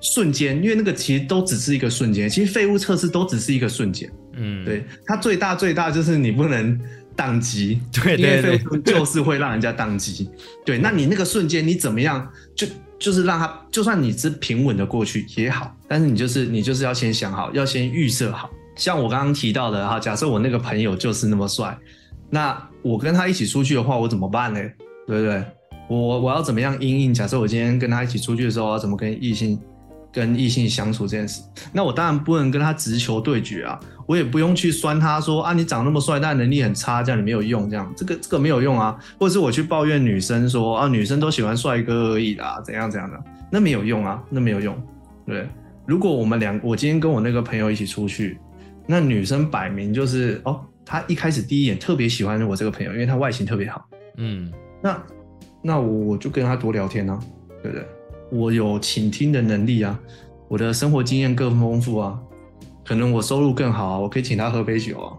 [0.01, 4.09] 瞬间，因为那个其实都只是一个瞬间，其实废物测试都只是一个瞬间。
[4.33, 6.79] 嗯，对，它最大最大就是你不能
[7.15, 8.59] 宕机，对对对，
[8.93, 10.29] 就是会让人家宕机。
[10.63, 12.27] 对，那你那个瞬间你怎么样？
[12.55, 12.67] 就
[12.99, 18.49] 就是让他，就算你是平稳的过去也好，但是你就是你就是要先想好，要先预设好。
[18.75, 21.75] 像我刚刚提到的哈，假设我那个朋友就是那么帅，
[22.29, 24.59] 那我跟他一起出去的话，我怎么办呢？
[25.07, 25.43] 对不对？
[25.89, 27.13] 我我要怎么样应应？
[27.13, 29.59] 假设我今天跟他一起出去的时候，要怎么跟异性？
[30.11, 31.41] 跟异性相处这件事，
[31.71, 43.17] 那我当然不能跟他直球对决啊，我也不用去酸他说啊，你长那么帅，但能力很差，这样你没有用，这样这个这个没有用啊，或者是我去抱怨女生说啊，女生都喜欢帅哥而已啦，怎样怎样的，
[43.51, 44.75] 那没有用啊，那没有用，
[45.25, 45.47] 对。
[45.85, 48.37] 如果我们两，我今天跟我那个朋友一起出去，
[48.85, 53.85] 那女生摆明就是哦，她一开始第一眼特别喜欢我这个朋友，因为她外形特别好，
[54.17, 55.01] 嗯，那
[55.61, 57.17] 那我就跟他多聊天呢，
[57.63, 57.87] 对不对？
[58.31, 59.97] 我有倾听的能力啊，
[60.47, 62.19] 我的生活经验更丰富啊，
[62.85, 65.13] 可能我收入更好啊，我可以请他喝杯酒啊，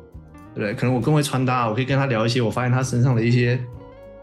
[0.54, 0.74] 对不对？
[0.74, 3.58] 可能我更会穿搭，我可以跟他聊一些我发现他身上的一些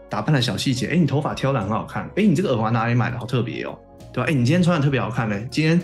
[0.08, 0.86] 打扮的小细节。
[0.88, 3.18] 哎，你头发挑的很好看，哎，你这个耳环哪里买的？
[3.18, 3.76] 好特别哦，
[4.12, 4.30] 对吧？
[4.30, 5.80] 哎，你今天穿的特别好看嘞，今天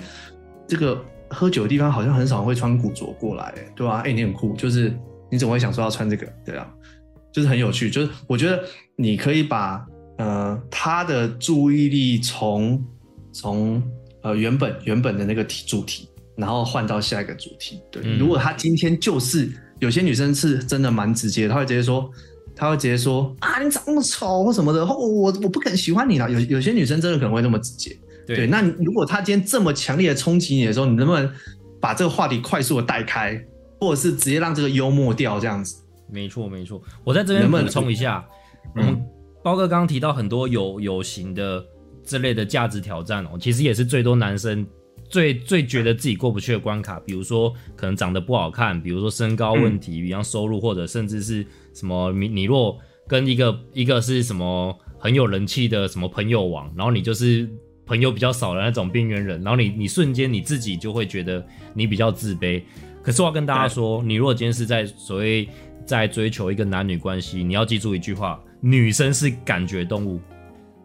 [0.69, 4.03] 这个喝酒的地方好像很少会穿古着过来，对吧？
[4.05, 4.97] 哎，你很酷，就是
[5.29, 6.27] 你怎么会想说要穿这个？
[6.45, 6.69] 对啊，
[7.33, 8.63] 就是很有趣，就是我觉得
[8.95, 9.85] 你可以把。
[10.19, 12.81] 呃，他的注意力从
[13.33, 13.83] 从
[14.23, 17.81] 呃原本原本的那个题主题，然后换到下一个主题。
[17.91, 22.11] 对，如果他今天就是有些女生是真的蛮直接，她会直接说，
[22.55, 26.31] 她会直接说啊，你长那么丑或什么的，我我我不肯喜欢你了。
[26.31, 27.97] 有有些女生真的可能会那么直接。
[28.27, 31.31] 对，那如果她今天这么强烈的冲击你的时候，你能不能
[31.81, 33.43] 把这个话题快速的带开，
[33.81, 35.83] 或者是直接让这个幽默掉这样子？
[36.11, 38.25] 没错没错，我在这边补充一下，
[38.77, 39.03] 嗯。
[39.45, 41.61] 包哥刚刚提到很多有有形的
[42.05, 44.67] 这类的价值挑战哦，其实也是最多男生
[45.09, 46.99] 最最觉得自己过不去的关卡。
[47.01, 57.49] 比如说可能长得不好看，比如说身高问题，比方收入，或者甚至是什么你你若跟一个一个是什么很有人气的什么朋友网，然后你就是
[57.87, 62.63] 朋友比较少的那种边缘人，然后你你瞬间你自己就会觉得你比较自卑。
[63.03, 65.49] 可是我要跟大家说，你如果今天是在所谓
[65.85, 68.43] 在追求一个男女关系，你要记住一句话。
[68.65, 70.21] 女生是感觉动物，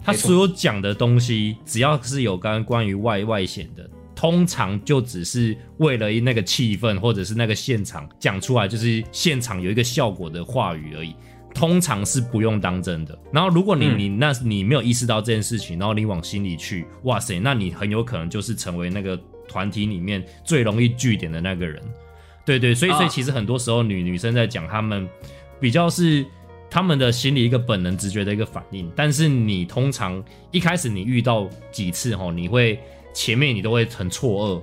[0.07, 11.13] 她所有讲的东西，只要是有关关于外外显的，通常就只是为了那个气氛，或者是那个现场讲出来，就是现场有一个效果的话语而已。
[11.53, 13.17] 通常是不用当真的。
[13.33, 21.81] 然后，如果你你那你没有意识到这件事情，然后你往心里去，哇塞，那你很有可能就是成为那个团体里面最容易据点的那个人。
[22.45, 25.05] 对对，所以所以其实很多时候女女生在讲，她们
[25.59, 26.23] 比较是
[26.69, 28.91] 他们的心理一个本能直觉的一个反应。
[28.95, 32.80] 但是你通常一开始你遇到几次哈，你会
[33.13, 34.62] 前面你都会很错愕。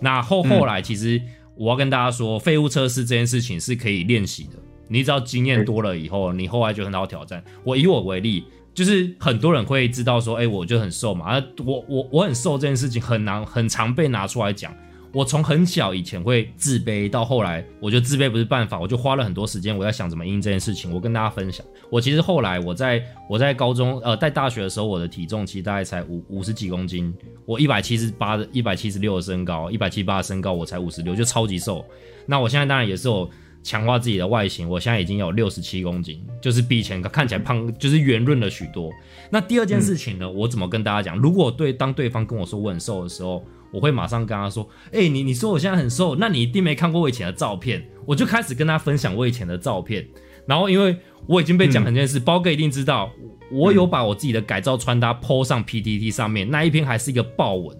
[0.00, 1.20] 那后后来其实
[1.56, 4.50] 我要跟大家说，废物测试这件事情是可以练习的。
[4.88, 7.42] 你只要经验多了以后，你后来就很好挑战。
[7.64, 14.72] 我以我为例，就是很多人会知道说，哎，我就很瘦嘛，啊，我我我很瘦这件事情很难很常被拿出来讲。
[15.12, 20.92] 我从很小以前会自卑，到后来我觉得自卑不是办法，我就花了很多时间我在想怎么应这件事情。
[20.92, 27.12] 我跟大家分享，我其实后来我在我在高中呃在大学的时候，我的体重其实大概才五五十几公斤，
[27.46, 31.84] 我一百七十八的一百七十六的身高，一百七八的身高，我才五十六，就超级瘦。
[32.26, 33.28] 那我现在当然也是有。
[33.60, 38.88] 强化自己的外形，我现在已经有六十七公斤，就是比以前看起来胖，就是圆润了许多。
[39.30, 41.18] 那第二件事情呢，我怎么跟大家讲？
[41.18, 50.06] 如果对当对方跟我说我很瘦的时候，我会马上跟他说：“哎，你你说我现在很瘦，那你一定没看过我以前的照片。”我就开始跟他分享我以前的照片。
[50.46, 53.10] 然后因为我已经被讲很件事，包哥一定知道，
[53.52, 57.76] 我有把我自己的改造穿搭 PO 上 PTT 上面，那一篇还是一个爆文，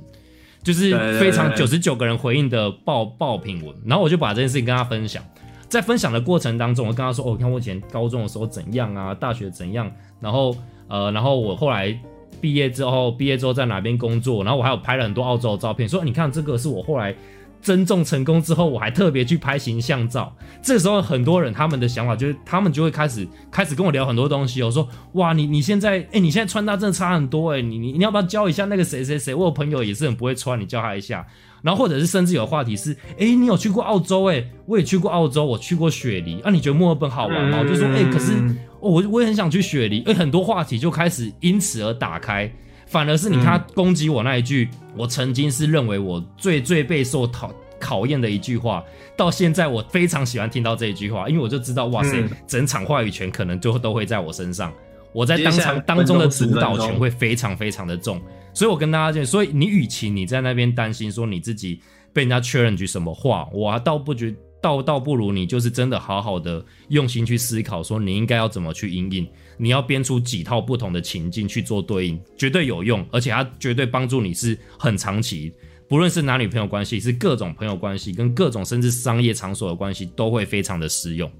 [0.63, 3.75] 就是非常九十九个人回应的爆爆品文。
[3.87, 5.25] 然后我就把这件事情跟他分享。
[5.67, 10.55] 在分享的过程当中，我跟他说：“哦，你看我以前高中的时候怎样啊，大学怎样，然后
[10.89, 11.99] 呃，然后我后来
[12.41, 17.15] 毕业之后，毕业之后在哪边工作，然后我还有拍了很多澳洲的照片，说你看这个是我后来。”
[17.61, 20.35] 增重成功之后，我还特别去拍形象照。
[20.63, 24.63] 这时候很多人他们的想法就是，他们就会开始开始跟我聊很多东西。
[24.63, 29.35] 我说：哇，你你现在哎，你现在穿搭真的差很多哎，你你你要不要教一下那个谁谁谁？
[29.35, 31.27] 我有朋友也是很不会穿，你教他一下。
[31.61, 34.45] 然后或者是甚至有话题是：哎，你有去过澳洲哎？
[34.67, 36.41] 我也去过澳洲，我去过雪梨。
[36.43, 37.59] 啊，你觉得墨尔本好玩吗？
[37.61, 38.33] 我就说：哎，可是
[38.81, 40.03] 我我也很想去雪梨。
[40.07, 42.51] 哎，很多话题就开始因此而打开。
[42.89, 48.83] 反而是你看攻击我那一句，我曾经是认为我最最备受讨考验的一句话，
[49.17, 54.73] 到现在我非常喜欢听到这一句话，因为我就知道，哇塞，整场话语权可能最后都会在我身上，
[55.13, 58.21] 我在当场当中的主导权会非常非常的重，
[58.55, 61.81] 所以我跟大家讲，所以你与其你在那边担心说你自己
[62.13, 64.35] 被人家确认句什么话，我倒不觉。
[64.61, 75.53] 倒倒不如你就是真的好好的用心去思考，说你应该要怎么去应应，你要编出几套不同的情境去做对应，绝对有用，而且它绝对帮助你是很长期，
[75.89, 81.31] 不论是男女朋友关系，是各种朋友关系，跟各种甚至商业场所的关系，都会非常的适用。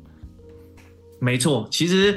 [1.21, 2.17] 没错，其实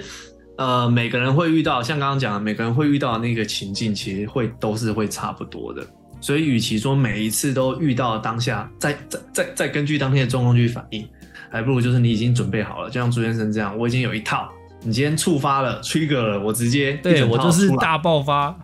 [0.57, 5.83] 呃，每个人会遇到，像刚刚讲的，每个人会遇到那个情境，其实会都是会差不多的。
[6.21, 11.05] 所以，与其说每一次都遇到当下，再再再再根据当天的状况去反应，
[11.49, 14.49] 还不如就是你已经准备好了，就像朱先生这样，我已经有一套。
[14.83, 18.55] 你今天触发了，trigger 了，我直接对我就是大爆发，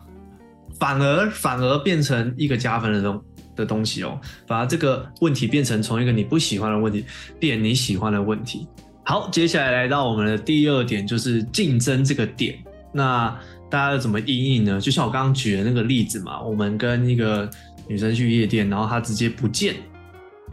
[0.80, 3.24] 反而反而变成一个加分的东
[3.56, 7.06] 的东西哦，把这个问题变成从一个你不喜欢的问题
[7.39, 8.67] 变你喜欢的问题。
[9.04, 12.58] 好，接下来来到我们的第二点，就是竞争这个点。
[12.91, 13.38] 那
[13.70, 14.80] 大家要怎么应应呢？
[14.80, 17.50] 就像我刚刚举的那个例子嘛，我们跟一个
[17.88, 19.76] 女生去夜店，然后她直接不见，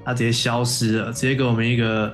[0.04, 2.08] 她直接消失了，直接给我们一个，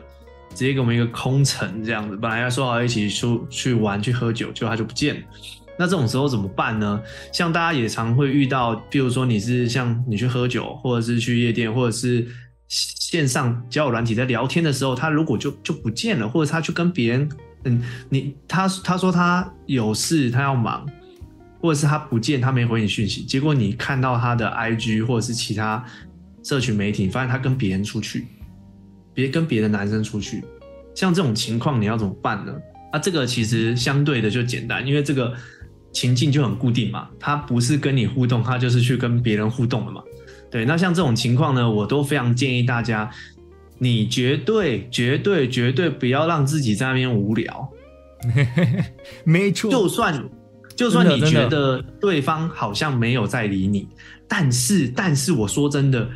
[0.50, 2.16] 直接给我们一个空城这样子。
[2.16, 5.20] 本来要说好一起出去玩去喝酒，结果她就不见了。
[5.78, 7.00] 那这种时候怎么办呢？
[7.32, 12.26] 像大家也常会遇到，比如说你是像你去喝酒，或者是去夜店，或者是
[12.68, 17.26] 线上交友软体在聊天的时候，他如果就就不见了，或者他去跟别人。
[17.64, 20.86] 嗯，你他他说他有事，他要忙，
[21.60, 23.22] 或者是他不见，他没回你讯息。
[23.22, 25.84] 结果你看到他的 IG 或者是其他
[26.42, 28.26] 社群媒体，发现他跟别人出去，
[29.12, 30.42] 别跟别的男生出去，
[30.94, 32.54] 像这种情况你要怎么办呢？
[32.92, 35.34] 啊，这个其实相对的就简单，因为这个
[35.92, 40.02] 情境就很固定嘛，他不是跟你互动，他就是去跟别人互动了嘛。
[40.50, 43.10] 对，那像这种情况呢，我都非常建议大家。
[43.82, 47.66] 你绝对、绝对、绝对不要让自己在那边无聊。
[49.24, 50.22] 没错，就算
[50.76, 53.88] 就算你觉得对方好像没有在理你，
[54.28, 56.06] 但是但是我说真的，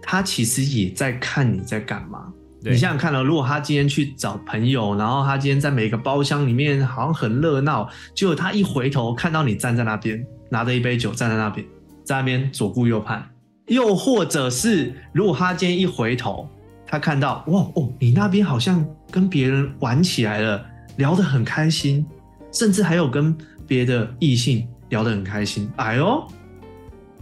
[0.00, 2.32] 他其实也在看你在干嘛。
[2.60, 11.66] 你想想看了，如果他今天去找朋友，然后他今天在每个包厢里面好像很热闹，结果他一回头看到你站在那边，拿着一杯酒站在那边，
[12.04, 13.28] 在那边左顾右盼，
[13.66, 16.48] 又或者是如果他今天一回头。
[16.90, 20.64] 他看到哇哦，你那边好像跟别人玩起来了，
[20.96, 22.04] 聊得很开心，
[22.50, 23.36] 甚至还有跟
[23.66, 25.70] 别的异性聊得很开心。
[25.76, 26.26] 哎呦，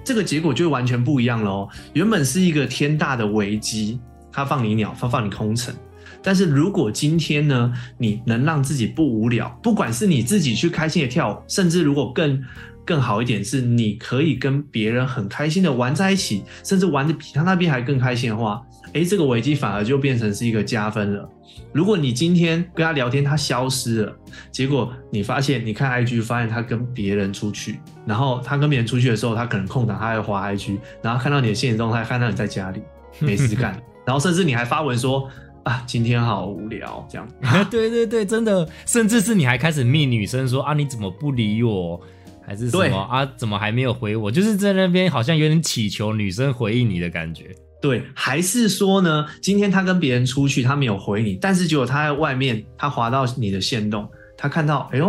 [0.04, 1.68] 这个结果就完全不一样了哦。
[1.94, 3.98] 原本是一个天大的危机，
[4.30, 5.74] 他放你鸟，他放你空城。
[6.22, 12.42] 但是如果今天呢，你能让自己不无聊，不管是你自己去开心的跳，甚至如果更
[12.84, 18.60] 更好一点，是你可以跟别人很开心的玩在一起，甚至玩的比他那边还更开心的话，
[18.96, 21.28] 诶，这个危机反而就变成是一个加分了。
[21.72, 24.16] 如果你今天跟他聊天，他消失了，
[24.50, 32.80] 结果你发现你看 IG 发现他跟别人出去，然后他跟别人出去的时候，他可能空档他还滑 IG，然后看到你的现实动态看到你在家里
[33.20, 35.28] 没事干，然后甚至你还发文说
[35.64, 37.28] 啊今天好无聊这样。
[37.70, 42.00] 对对对，真的，甚至是你还开始密女生说啊你怎么不理我，
[42.46, 47.54] 还是什么啊怎么还没有回我，就是在那边好像有点祈求女生回应你的感觉。
[47.86, 49.24] 对，还是说呢？
[49.40, 55.06] 今天他跟别人出去，他没有回你，但是结果他在外面，他滑到你的线洞，他看到，哎呦，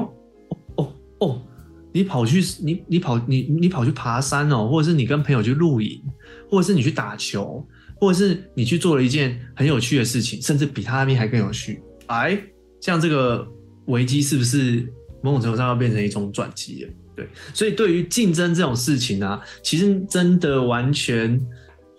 [0.52, 1.42] 哦哦哦，
[1.92, 6.00] 你跑去，你你跑，你你跑去爬山哦，或者是你跟朋友去露营，
[6.48, 7.66] 或者是你去打球，
[7.96, 11.82] 或者是你去做了一件很有趣的事情，甚至比他那边还更有趣。
[12.06, 12.40] 哎，
[12.80, 13.48] 像这个
[13.88, 14.88] 危机是不是
[15.24, 16.92] 某种程度上要变成一种转机了？
[17.16, 21.42] 对，所以对于竞争这种事情呢，其实真的完全。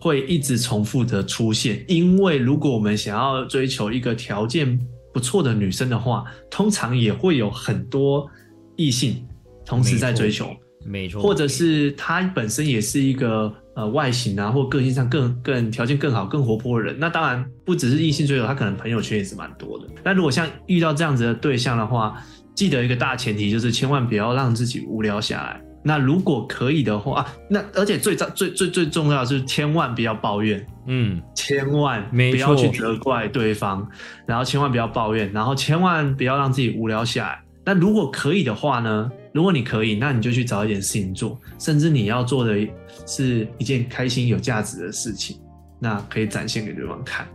[0.01, 4.79] 会一直重复的出现，因为如果我们想要追求一个条件
[5.13, 8.29] 不错的女生的话，通常也会有很多
[8.77, 9.27] 异性
[9.65, 19.87] 同时在追求，没错，或者是她本身也是一个呃外形啊或个性上更更条件更好更活泼的人，那当然不只是异性追求，她可能朋友圈也是蛮多的。
[20.05, 22.23] 那如果像遇到这样子的对象的话，
[22.55, 25.61] 记得一个大前提就是千万不要让自己无聊下来。
[25.89, 33.89] 那如果可以的话，啊那而且最最最最最重要的是，千万不要抱怨，嗯，千万不要去责怪对方，
[34.27, 37.41] 然后千万不要抱怨，然后千万不要让自己无聊下来。
[37.65, 39.11] 那如果可以的话呢？
[39.33, 42.55] 如果你可以，那你就去找一点事情做，甚至你要做的
[43.07, 45.39] 是一件开心有价值的事情，
[45.81, 47.27] 那可以展现给对方看。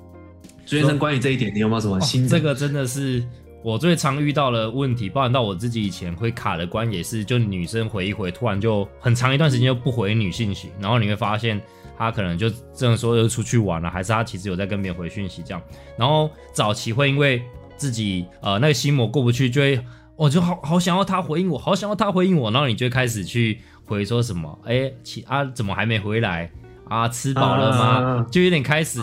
[0.64, 2.28] 朱先生，关于这一点，你有没有什么新？
[2.28, 3.24] 这个真的是。
[3.64, 11.62] 我最常遇到的问题，包含到我自己以前会卡的关也是，就女生回一回，突然就很长一段时间就不回女信息，然后你会发现
[11.98, 15.62] 她可能就这样说又出去玩了，还是她其实有在跟别人回讯息这样。
[15.98, 17.42] 然后早期会因为
[17.78, 19.82] 自己呃那个心魔过不去，就会
[20.18, 26.52] 我就好好想要她回应我，好想要她回应我，然后你就开始去回说什么，哎，其啊怎么还没回来
[26.90, 27.08] 啊？
[27.08, 28.28] 吃饱了吗？
[28.30, 29.00] 就有点开始。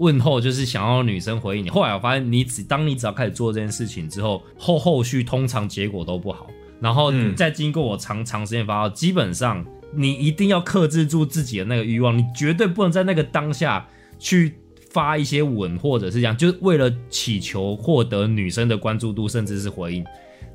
[0.00, 6.48] 问候就是想要女生回应你，后来我发现你只当你只要开始做这件事情之后，后后续通常结果都不好。
[6.80, 9.62] 然后再经过我长长时间发酵，基本上
[9.94, 13.86] 你一定要克制住自己的那个欲望，你绝对不能在那个当下
[14.18, 14.54] 去
[14.90, 20.02] 发一些吻或者是这样，就是为了祈求获得女生的关注度，甚至是回应。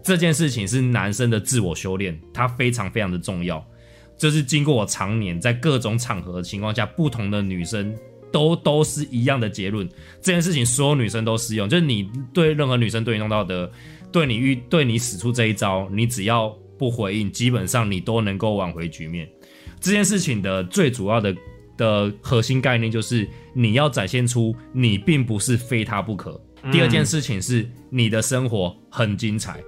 [0.02, 3.64] 这件事情是男生的自我修炼，它非常非常的重要。
[4.18, 7.96] 就是经过我常年在各种场合的情况下，不同的女生。
[8.36, 9.88] 都都是一样的结论，
[10.22, 13.72] 这件事情所有女生都适用，就是你对任何女生对你弄到的，
[14.12, 19.26] 对你遇对你使出这一招，你只要不回应，基本上你都能够挽回局面。
[19.80, 21.34] 这件事情的最主要的
[21.78, 26.38] 的核心概念就是你要展现出你并不是非他不可。
[26.74, 29.64] 第二件事情是你的生活很精彩，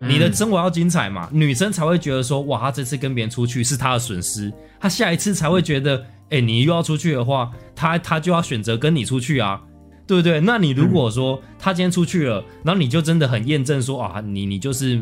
[0.00, 6.06] 你的生活要精彩嘛，女生才会觉得说哇，她这次跟别人出去是她的损失，她下一次才会觉得。
[6.32, 9.62] 哎，你又要出去的话，他他就要选择跟你出去啊，
[10.06, 10.40] 对不对？
[10.40, 15.00] 那你如果说他今天出去了，然后你就真的很验证说啊，你你就是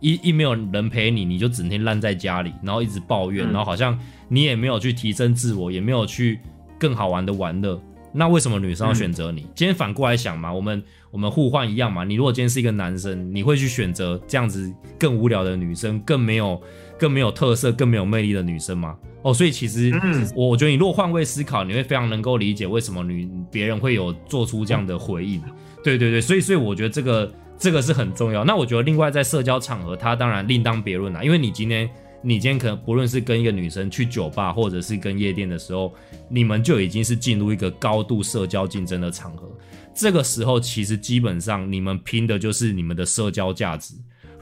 [0.00, 3.96] 一一没有人陪你，你就整天烂在家里，然后一直抱怨，然后好像
[4.28, 6.40] 你也没有去提升自我，也没有去
[6.80, 7.80] 更好玩的玩乐，
[8.12, 9.46] 那为什么女生要选择你？
[9.54, 12.02] 今天反过来想嘛，我们我们互换一样嘛。
[12.02, 14.68] 你如果今天是一个男生，你会去选择这样子
[14.98, 16.60] 更无聊的女生，更没有
[17.02, 18.96] 更没有特色、更没有魅力的女生吗？
[19.24, 19.92] 哦，所以其实，
[20.36, 25.42] 我我觉得你如果换位思考，你会非常能够理解为什么女别人会有做出这样的回应。
[25.82, 28.44] 对对对，所以所以我觉得这个这个是很重要。
[28.44, 31.24] 那我觉得另外在社交场合，它当然另当别论啦。
[31.24, 31.90] 因为你今天
[32.22, 35.92] 你今天可能不论是跟一个女生去酒吧，或者是跟夜店的时候，
[36.28, 39.50] 你们就已经是进入一个高度社交竞争的场合。
[39.92, 43.92] 这个时候，其实基本上你们拼的就是你们的社交价值。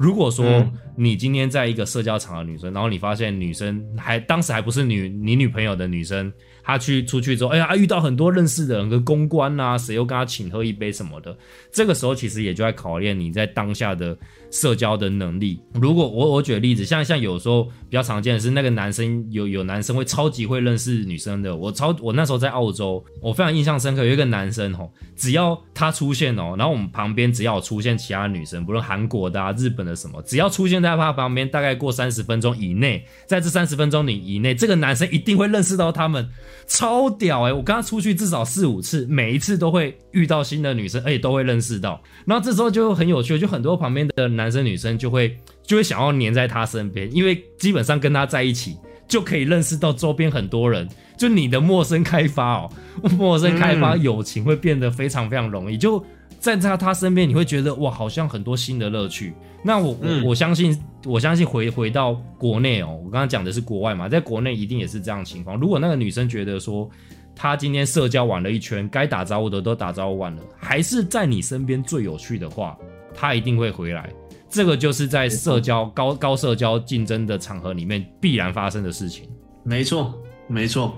[0.01, 6.33] 如果说你今天在一个社交场的女生，然后你发现女生还当时还不是女你女朋友的女生，
[6.63, 11.37] 他去出去之后，哎呀，遇到很多认识的人，跟公关啊，谁又跟他请喝一杯什么的，
[11.73, 14.17] 这个时候其实也就在考验你在当下的
[14.51, 15.61] 社交的能力。
[15.75, 21.57] 如果我我举个例子，像像有时候比较常见的是，那个男生有有男生会超级会认识女生的。
[21.57, 36.29] 我超我那时候在澳洲，我非常印象深刻，有一个男生哦，只要他出现哦，然后我们旁边只要有出现其他女生，不论韩国的啊、日本的什么，只要出现在他旁边，大概过三十分钟以内，在这三十分钟里以内，这个男生一定会认识到他们，
[36.71, 37.53] 超屌哎！
[37.53, 42.01] 我跟他出去至少四五次，每一次都会遇到新的女生，而且都会认识到。
[42.25, 48.77] 然后这时候就很有趣，就很多旁边的男生女生就会就会想要黏在他身边，因为基本上跟他在一起
[49.09, 50.89] 就可以认识到周边很多人。
[51.19, 52.71] 就你的陌生开发哦，
[53.19, 55.77] 陌生开发友情会变得非常非常容易。
[55.77, 56.03] 就
[56.41, 59.35] 在他他身边，你会觉得哇，好像很多新的乐趣。
[59.63, 65.57] 那我我我相信，我相信回回到国内哦，我刚刚讲的是国外嘛，在国内一定也是这样情况。
[65.61, 66.89] 如果那个女生觉得说，
[67.37, 72.75] 她今天社交玩了一圈，该打招呼的都打招呼完了，还是在你身边最有趣的话，
[73.15, 74.11] 她一定会回来。
[74.49, 79.29] 这个就是在社交高高社交竞争的场合里面必然发生的事情。
[79.63, 80.13] 没错，
[80.49, 80.97] 没错。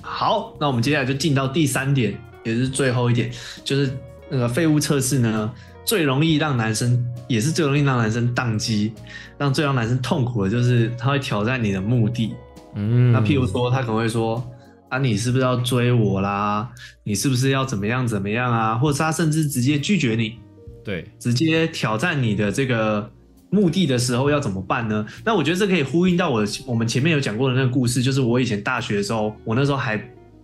[0.00, 3.28] 好，那我们接下来就进到第三点，也是最后一点，
[3.64, 3.90] 就是
[4.30, 5.52] 那个废物测试呢，
[5.84, 8.92] 最容易让男生，也是最容易让男生宕机，
[9.38, 12.34] 让最让男生痛苦的，就是他会挑战你的目的。
[12.74, 14.44] 嗯，那譬如说，他可能会说
[14.88, 16.68] 啊，你是不是要追我啦？
[17.04, 18.74] 你是不是要怎么样怎么样啊？
[18.74, 20.38] 或者他甚至直接拒绝你，
[20.84, 23.10] 对，直接挑战你的这个。
[23.48, 25.06] 目的的时候要怎么办呢？
[25.24, 29.96] 那我觉得这可以呼应到我我们前面有讲过的那个故事，就是我以前大学的时候，我那时候还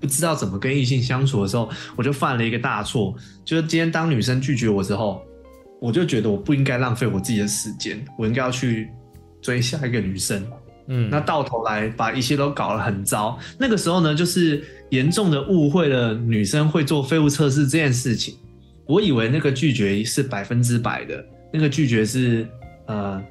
[0.02, 5.22] 不知道怎么跟异性相处的时候，我就犯了一个大错，就是今天当女生拒绝我之后，
[5.80, 8.90] 我就觉得我不应该浪费我自己的时间，我应该要去
[9.40, 10.44] 追下一个女生。
[10.88, 13.38] 嗯，那到头来把一切都搞得很糟。
[13.56, 18.36] 那个时候呢，就是严重的误会了女生会做废物测试这件事情。
[18.84, 22.46] 我以为那个拒绝是百分之百的，那个拒绝是。
[22.86, 23.22] 呃，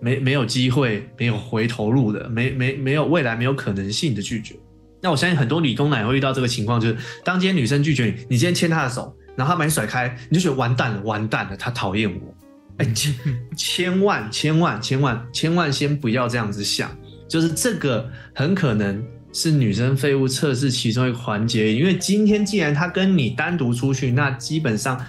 [0.00, 4.54] 没没有机会，没有回头路的，没没没有未来没有可能性的拒绝。
[5.00, 12.34] 那我相信很多理工男也会遇到这个情况，就是当今天女生拒绝你，你今天牵她的手，然后她把你甩开，你就觉得完蛋了，完蛋了，她讨厌我。
[12.78, 13.14] 哎，千
[13.56, 16.90] 千万千万千万千万先不要这样子想，
[17.28, 25.04] 就是这个很可能是女生废物测试其中一个环节，因为今天既然她跟你单独出去，那基本上。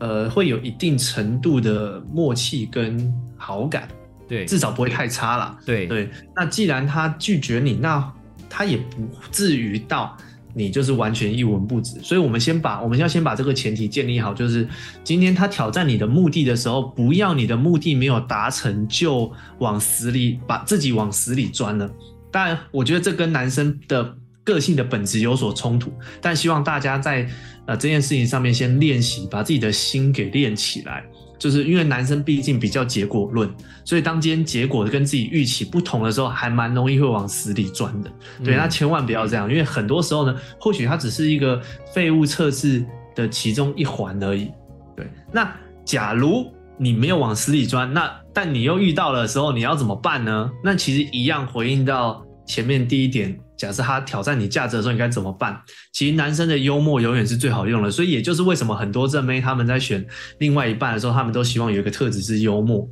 [0.00, 3.88] 呃，会有一定程度的默契跟好感，
[4.28, 5.58] 对，至少不会太差了。
[5.66, 8.00] 对对，那既然她拒绝你，那
[8.48, 10.16] 他也不至于到
[10.54, 11.98] 你就是完全一文不值。
[12.02, 14.68] 所以，我们先把我们要先把这个前提建立好，就是
[15.04, 21.90] 今天他挑战你的目的的时候，不要你的目的没有达成就往死里把自己往死里钻了。
[22.30, 27.28] 当然，我觉得这跟男生的个性的本质有所冲突，但希望大家在。
[27.68, 31.04] 呃，这件事情上面先练习，把自己的心给练起来。
[31.38, 33.48] 就是因为男生毕竟比较结果论，
[33.84, 38.10] 所以当今天结果跟自己预期不同的时候，还蛮容易会往死里钻的。
[38.44, 41.60] 对，那千万不要这样，因为很多时候呢，或许它只是一个
[41.94, 42.84] 废物测试
[43.14, 44.50] 的其中一环而已。
[44.96, 50.50] 对，那假如你没有往死里钻，那但你又遇到的时候，你要怎么办呢？
[50.62, 53.38] 那其实一样回应到前面第一点。
[53.58, 55.60] 假设他挑战你价值的时候，你该怎么办？
[55.92, 60.06] 其实男生的幽默永远是最好用的，所以也就是为什么很多正妹他们在选
[60.38, 62.88] 另外一半的时候，他们都希望有一个特质是幽默，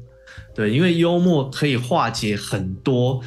[0.55, 3.23] 对，因为幽默可以化解很多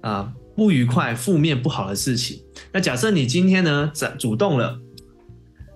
[0.00, 2.40] 啊不愉快、负面不好的事情。
[2.72, 4.76] 那假设你今天呢主主动了，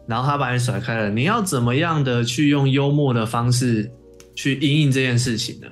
[0.08, 3.90] 然后他把你甩开了，你要怎么样的去用幽默的方式
[4.34, 5.68] 去应应这件事情呢？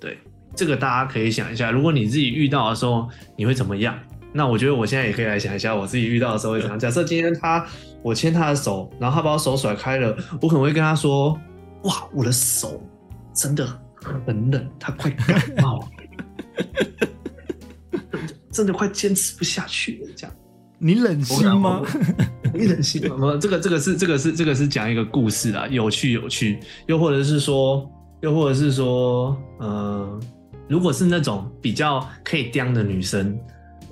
[0.00, 0.18] 对，
[0.54, 3.98] 这个大家可以想一下，如果你自己遇到的时候，你会怎么样？
[4.36, 6.76] 那我觉得我现在也可以来想一下，我自己遇到的时候会怎样。
[6.76, 7.64] 假设今天他
[8.02, 10.12] 我牵他的手，然后他把我手甩开了，
[10.42, 11.38] 我可能会跟他说
[11.84, 12.82] ：“哇，我的手
[13.32, 13.64] 真的
[13.94, 15.86] 很冷，他快感冒了，
[18.50, 20.36] 真的快坚持不下去了。”这样，
[20.78, 21.82] 你忍心吗？
[22.52, 23.38] 你忍心吗？
[23.40, 26.58] 这个这个是这个是这个是讲一个故事啊，有趣有趣。
[26.88, 27.88] 又或者是说，
[28.20, 30.20] 又或者是说，呃，
[30.68, 33.38] 如果是那种比较可以刁的女生。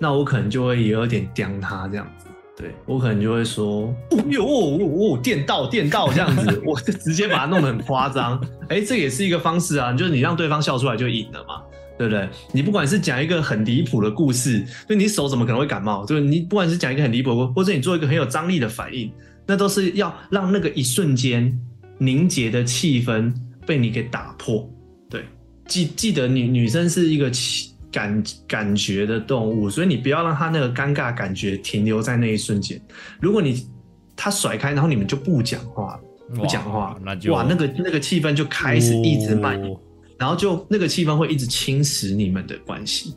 [0.03, 2.27] 那我可能就会也有点刁他这样子，
[2.57, 4.81] 对我可能就会说，哦哟哦
[5.15, 8.45] 哦电到电到这样子， 我就直接把它弄得很夸张。
[8.69, 11.63] 哎，这也是一个方式啊，就是你让对方笑出来就赢了嘛，
[11.97, 12.29] 对不对？
[12.53, 16.05] 你不管是讲一个很离谱的故事，就你手怎么可能会感冒？
[16.05, 19.09] 就是你不管是讲一个很离谱，或者你做一个很有张力的反应，
[19.47, 21.57] 那都是要让那个一瞬间
[21.99, 23.33] 凝结的气氛
[23.65, 24.69] 被你给打破。
[25.09, 25.25] 对，
[25.69, 27.72] 记记得女女生是一个气。
[27.93, 32.81] 感感觉的动物，所以你不要让他那个尴尬感觉停留在那一瞬间。
[33.21, 33.65] 如果你
[34.17, 36.01] 他甩开，然后你们就不讲话，
[36.35, 39.71] 不讲话，那就哇，那个那个气氛就开始一直蔓延。
[39.71, 39.79] 哦
[40.19, 43.13] 然后就那个气氛会一直侵蚀你们的关系。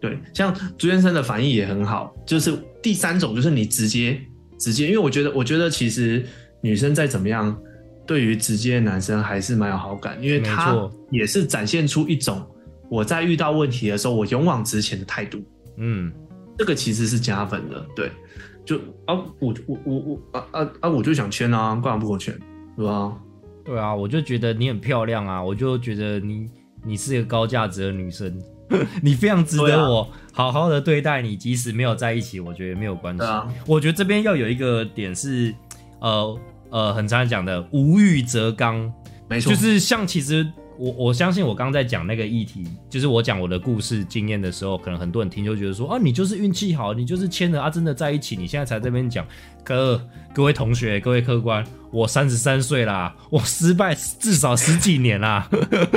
[0.00, 2.52] 对，像朱先生的反应也很好，就是
[2.82, 4.20] 第三种就是你直接
[4.58, 6.26] 直接，因为我觉得我觉得其实
[6.60, 7.56] 女生再怎么样，
[8.04, 10.76] 对于直接的男生还是蛮有好感，因为他
[11.12, 12.44] 也是展现出一种
[12.90, 15.40] 我在遇到问题的时候我勇往直前的态度，
[15.76, 16.12] 嗯，
[16.56, 17.86] 这个其实是加分的。
[17.94, 18.10] 对，
[18.64, 18.76] 就
[19.06, 22.36] 啊我我我我啊啊啊我就想签啊，干嘛不给我签？
[22.76, 23.12] 对吧？
[23.64, 26.48] 对啊，我就觉得你很漂亮啊，我就觉得你
[26.84, 28.40] 你是一个高价值的女生，
[29.02, 33.22] 你非常值得我好好的对待你，即使没有在一起，我觉得没有关系。
[33.22, 35.54] 啊我觉得这边要有一个点是，
[36.00, 36.38] 呃
[36.70, 38.90] 呃，很常讲的无欲则刚，
[39.28, 40.46] 没错，就是像其实
[40.78, 49.26] 我我相信我刚在讲那个议题，就是我讲我的故事经验的时候，可能很多人听就觉得说啊，你就是运气好，你就是签了啊，真的在一起，你现在才这边讲。
[49.64, 50.00] 可
[50.32, 55.46] 各位同学，各位客官，我三十三岁啦，我失败至少十几年啦。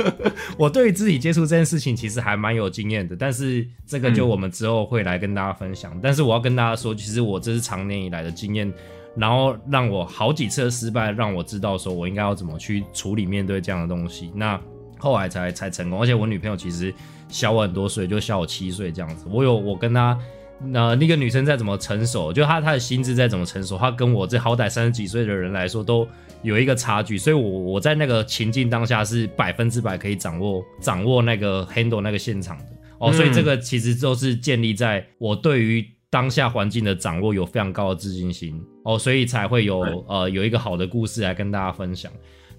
[0.58, 5.98] 我对于肢体接触这件事情其实还蛮有经验的，但是这个就我们之后会来跟大家分享。
[6.02, 8.70] 但是我要跟大家说，其实我这是长年以来的经验，
[9.16, 14.30] 然后让我好几次的失败，让我知道说我应该要怎么去处理面对这样的东西。
[14.34, 14.60] 那
[15.02, 16.94] 后来才才成功，而且我女朋友其实
[17.28, 19.26] 小我很多岁，就小我七岁这样子。
[19.28, 20.16] 我有我跟她。
[20.64, 26.06] 那那个女生再怎么成熟，就她她的心智再怎么成熟，她跟我这好歹三十几岁的人来说，都
[26.42, 27.18] 有一个差距。
[27.18, 32.66] 所以我我在那个情境当下是百分之百可以掌握掌握那个 handle 那个现场的
[33.00, 33.10] 哦。
[33.10, 42.12] 嗯所以这个其实都是建立在我对于当下环境的掌握有非常高的自信心哦，所以才会有呃有一个好的故事来跟大家分享。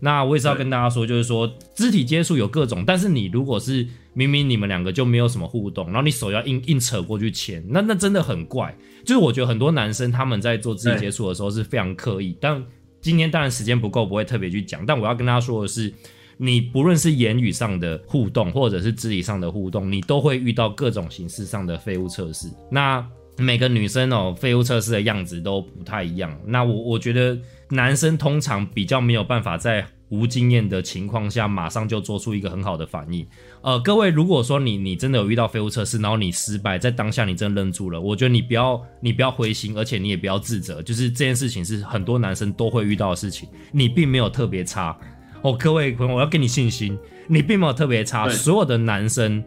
[0.03, 8.75] 那我也是要跟大家说，就是说肢体接触有各种，但是你如果是明明你们两个就没有什么互动，然后你手要硬硬扯过去牵，那那真的很怪。
[9.05, 12.61] 就是我觉得很多男生他们在做肢体接触的时候是非常刻意，但
[12.99, 14.85] 今天当然时间不够，不会特别去讲。
[14.85, 15.93] 但我要跟大家说的是，
[16.35, 22.49] 你不论是言语上的互动，或者是肢体上的互动，你都会遇到各种形式上的废物测试。
[22.69, 23.05] 那
[23.37, 26.37] 每个女生哦，废物测试的样子都不太一样。
[26.45, 27.37] 那我我觉得
[27.69, 33.25] 男生通常比较没有办法在无经验的情况下，马上就做出一个很好的反应。
[33.63, 44.95] 呃，各位，如果说你你真的有遇到废物测试，然后你失败，在当下你真的愣住了，我觉得你不要你不要灰心，而且你也不要自责，就是这件事情是很多男生都会遇到的事情，你并没有特别差
[45.41, 45.57] 哦。
[45.57, 46.95] 各位朋友，我要给你信心，
[47.27, 49.43] 你并没有特别差，所有的男生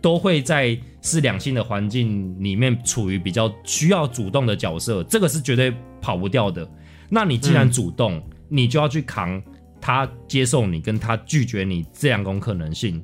[0.00, 6.68] 都会在是两性的环境里面处于比较需要主动的角色，这个是绝对跑不掉的。
[7.08, 9.42] 那你既然主动，你就要去扛
[9.80, 13.02] 他接受你跟他拒绝你这两种可能性。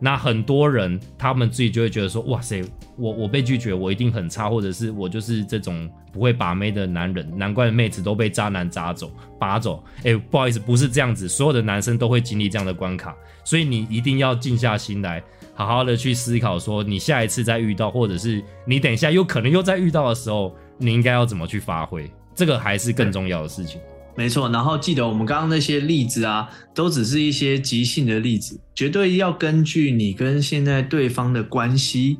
[0.00, 2.62] 那很多人他们自己就会觉得说，哇塞，
[2.96, 9.82] 我我被拒绝，我一定很差，或者是我就是这种不会把妹的男人，难怪妹子都被渣男渣走拔走。
[10.02, 15.22] 哎、不好意思，不是这样子，所有的男生都会经历这样的关卡，所以你一定要静下心来，
[15.54, 23.80] 好好的去思考，说你下一次再遇到，或者是你等一下有可能又再遇到的时候，你应该要怎么去发挥，这个还是更重要的事情。
[24.16, 32.18] 没错，然后记得我们刚刚那些例子啊，都只是一些即兴的例子，绝对要根据你跟现在对方的关系，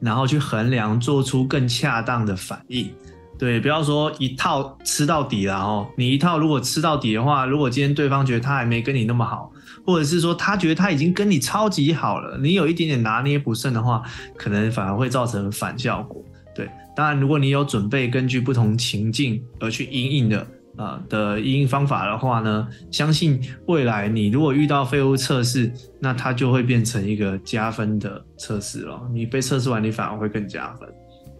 [0.00, 2.90] 然后去衡量，做出更恰当的反应。
[3.38, 5.86] 对，不要说一套吃到底了哦。
[5.94, 9.52] 你一套如果吃到底的话，如果今天对方觉得他还没跟你那么好，
[9.86, 14.02] 或者是说他觉得他已经跟你超级好了，你有一点点拿捏不慎的话，
[14.36, 16.22] 可能反而会造成反效果。
[16.54, 20.46] 对，当然如果你有准备根据不同情境而去应应的。
[20.78, 29.00] 呃的应用方法的话呢，相信未来你如果遇到废物测试，那它就会变成一个加分的测试了。
[29.10, 30.86] 你被测试完，你反而会更加分。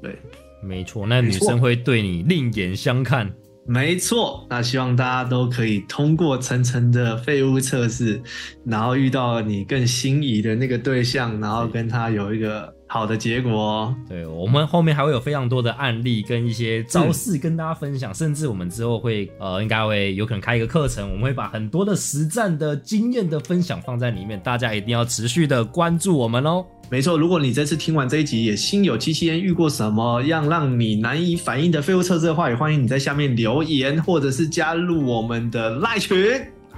[0.00, 0.18] 对，
[0.62, 3.30] 没错，那女生会对你另眼相看。
[3.66, 4.46] 没错。
[4.48, 8.22] 那希望大家都可以通过层层的废物测试，
[8.64, 13.94] 然后遇到你更心仪的那个对象，然后跟他有一个好的结果哦。
[14.08, 26.64] 对我们后面还会有非常多的案例跟一些招式跟大家分享，甚至我们之后会呃，应该会有可能开一个课程，我们会把很多的实战的经验的分享放在里面，大家一定要持续的关注我们哦。
[26.88, 36.16] 没错，如果你这次听完这一集也心有戚戚焉，遇过什么样让你难以反应的废物测试的话，也欢迎你在下面留言，或者是加入我们的赖群。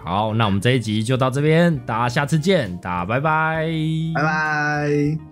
[0.02, 3.68] 好，那我们这一集就到这边，大家下次见，大家拜拜，
[4.14, 5.18] 拜拜。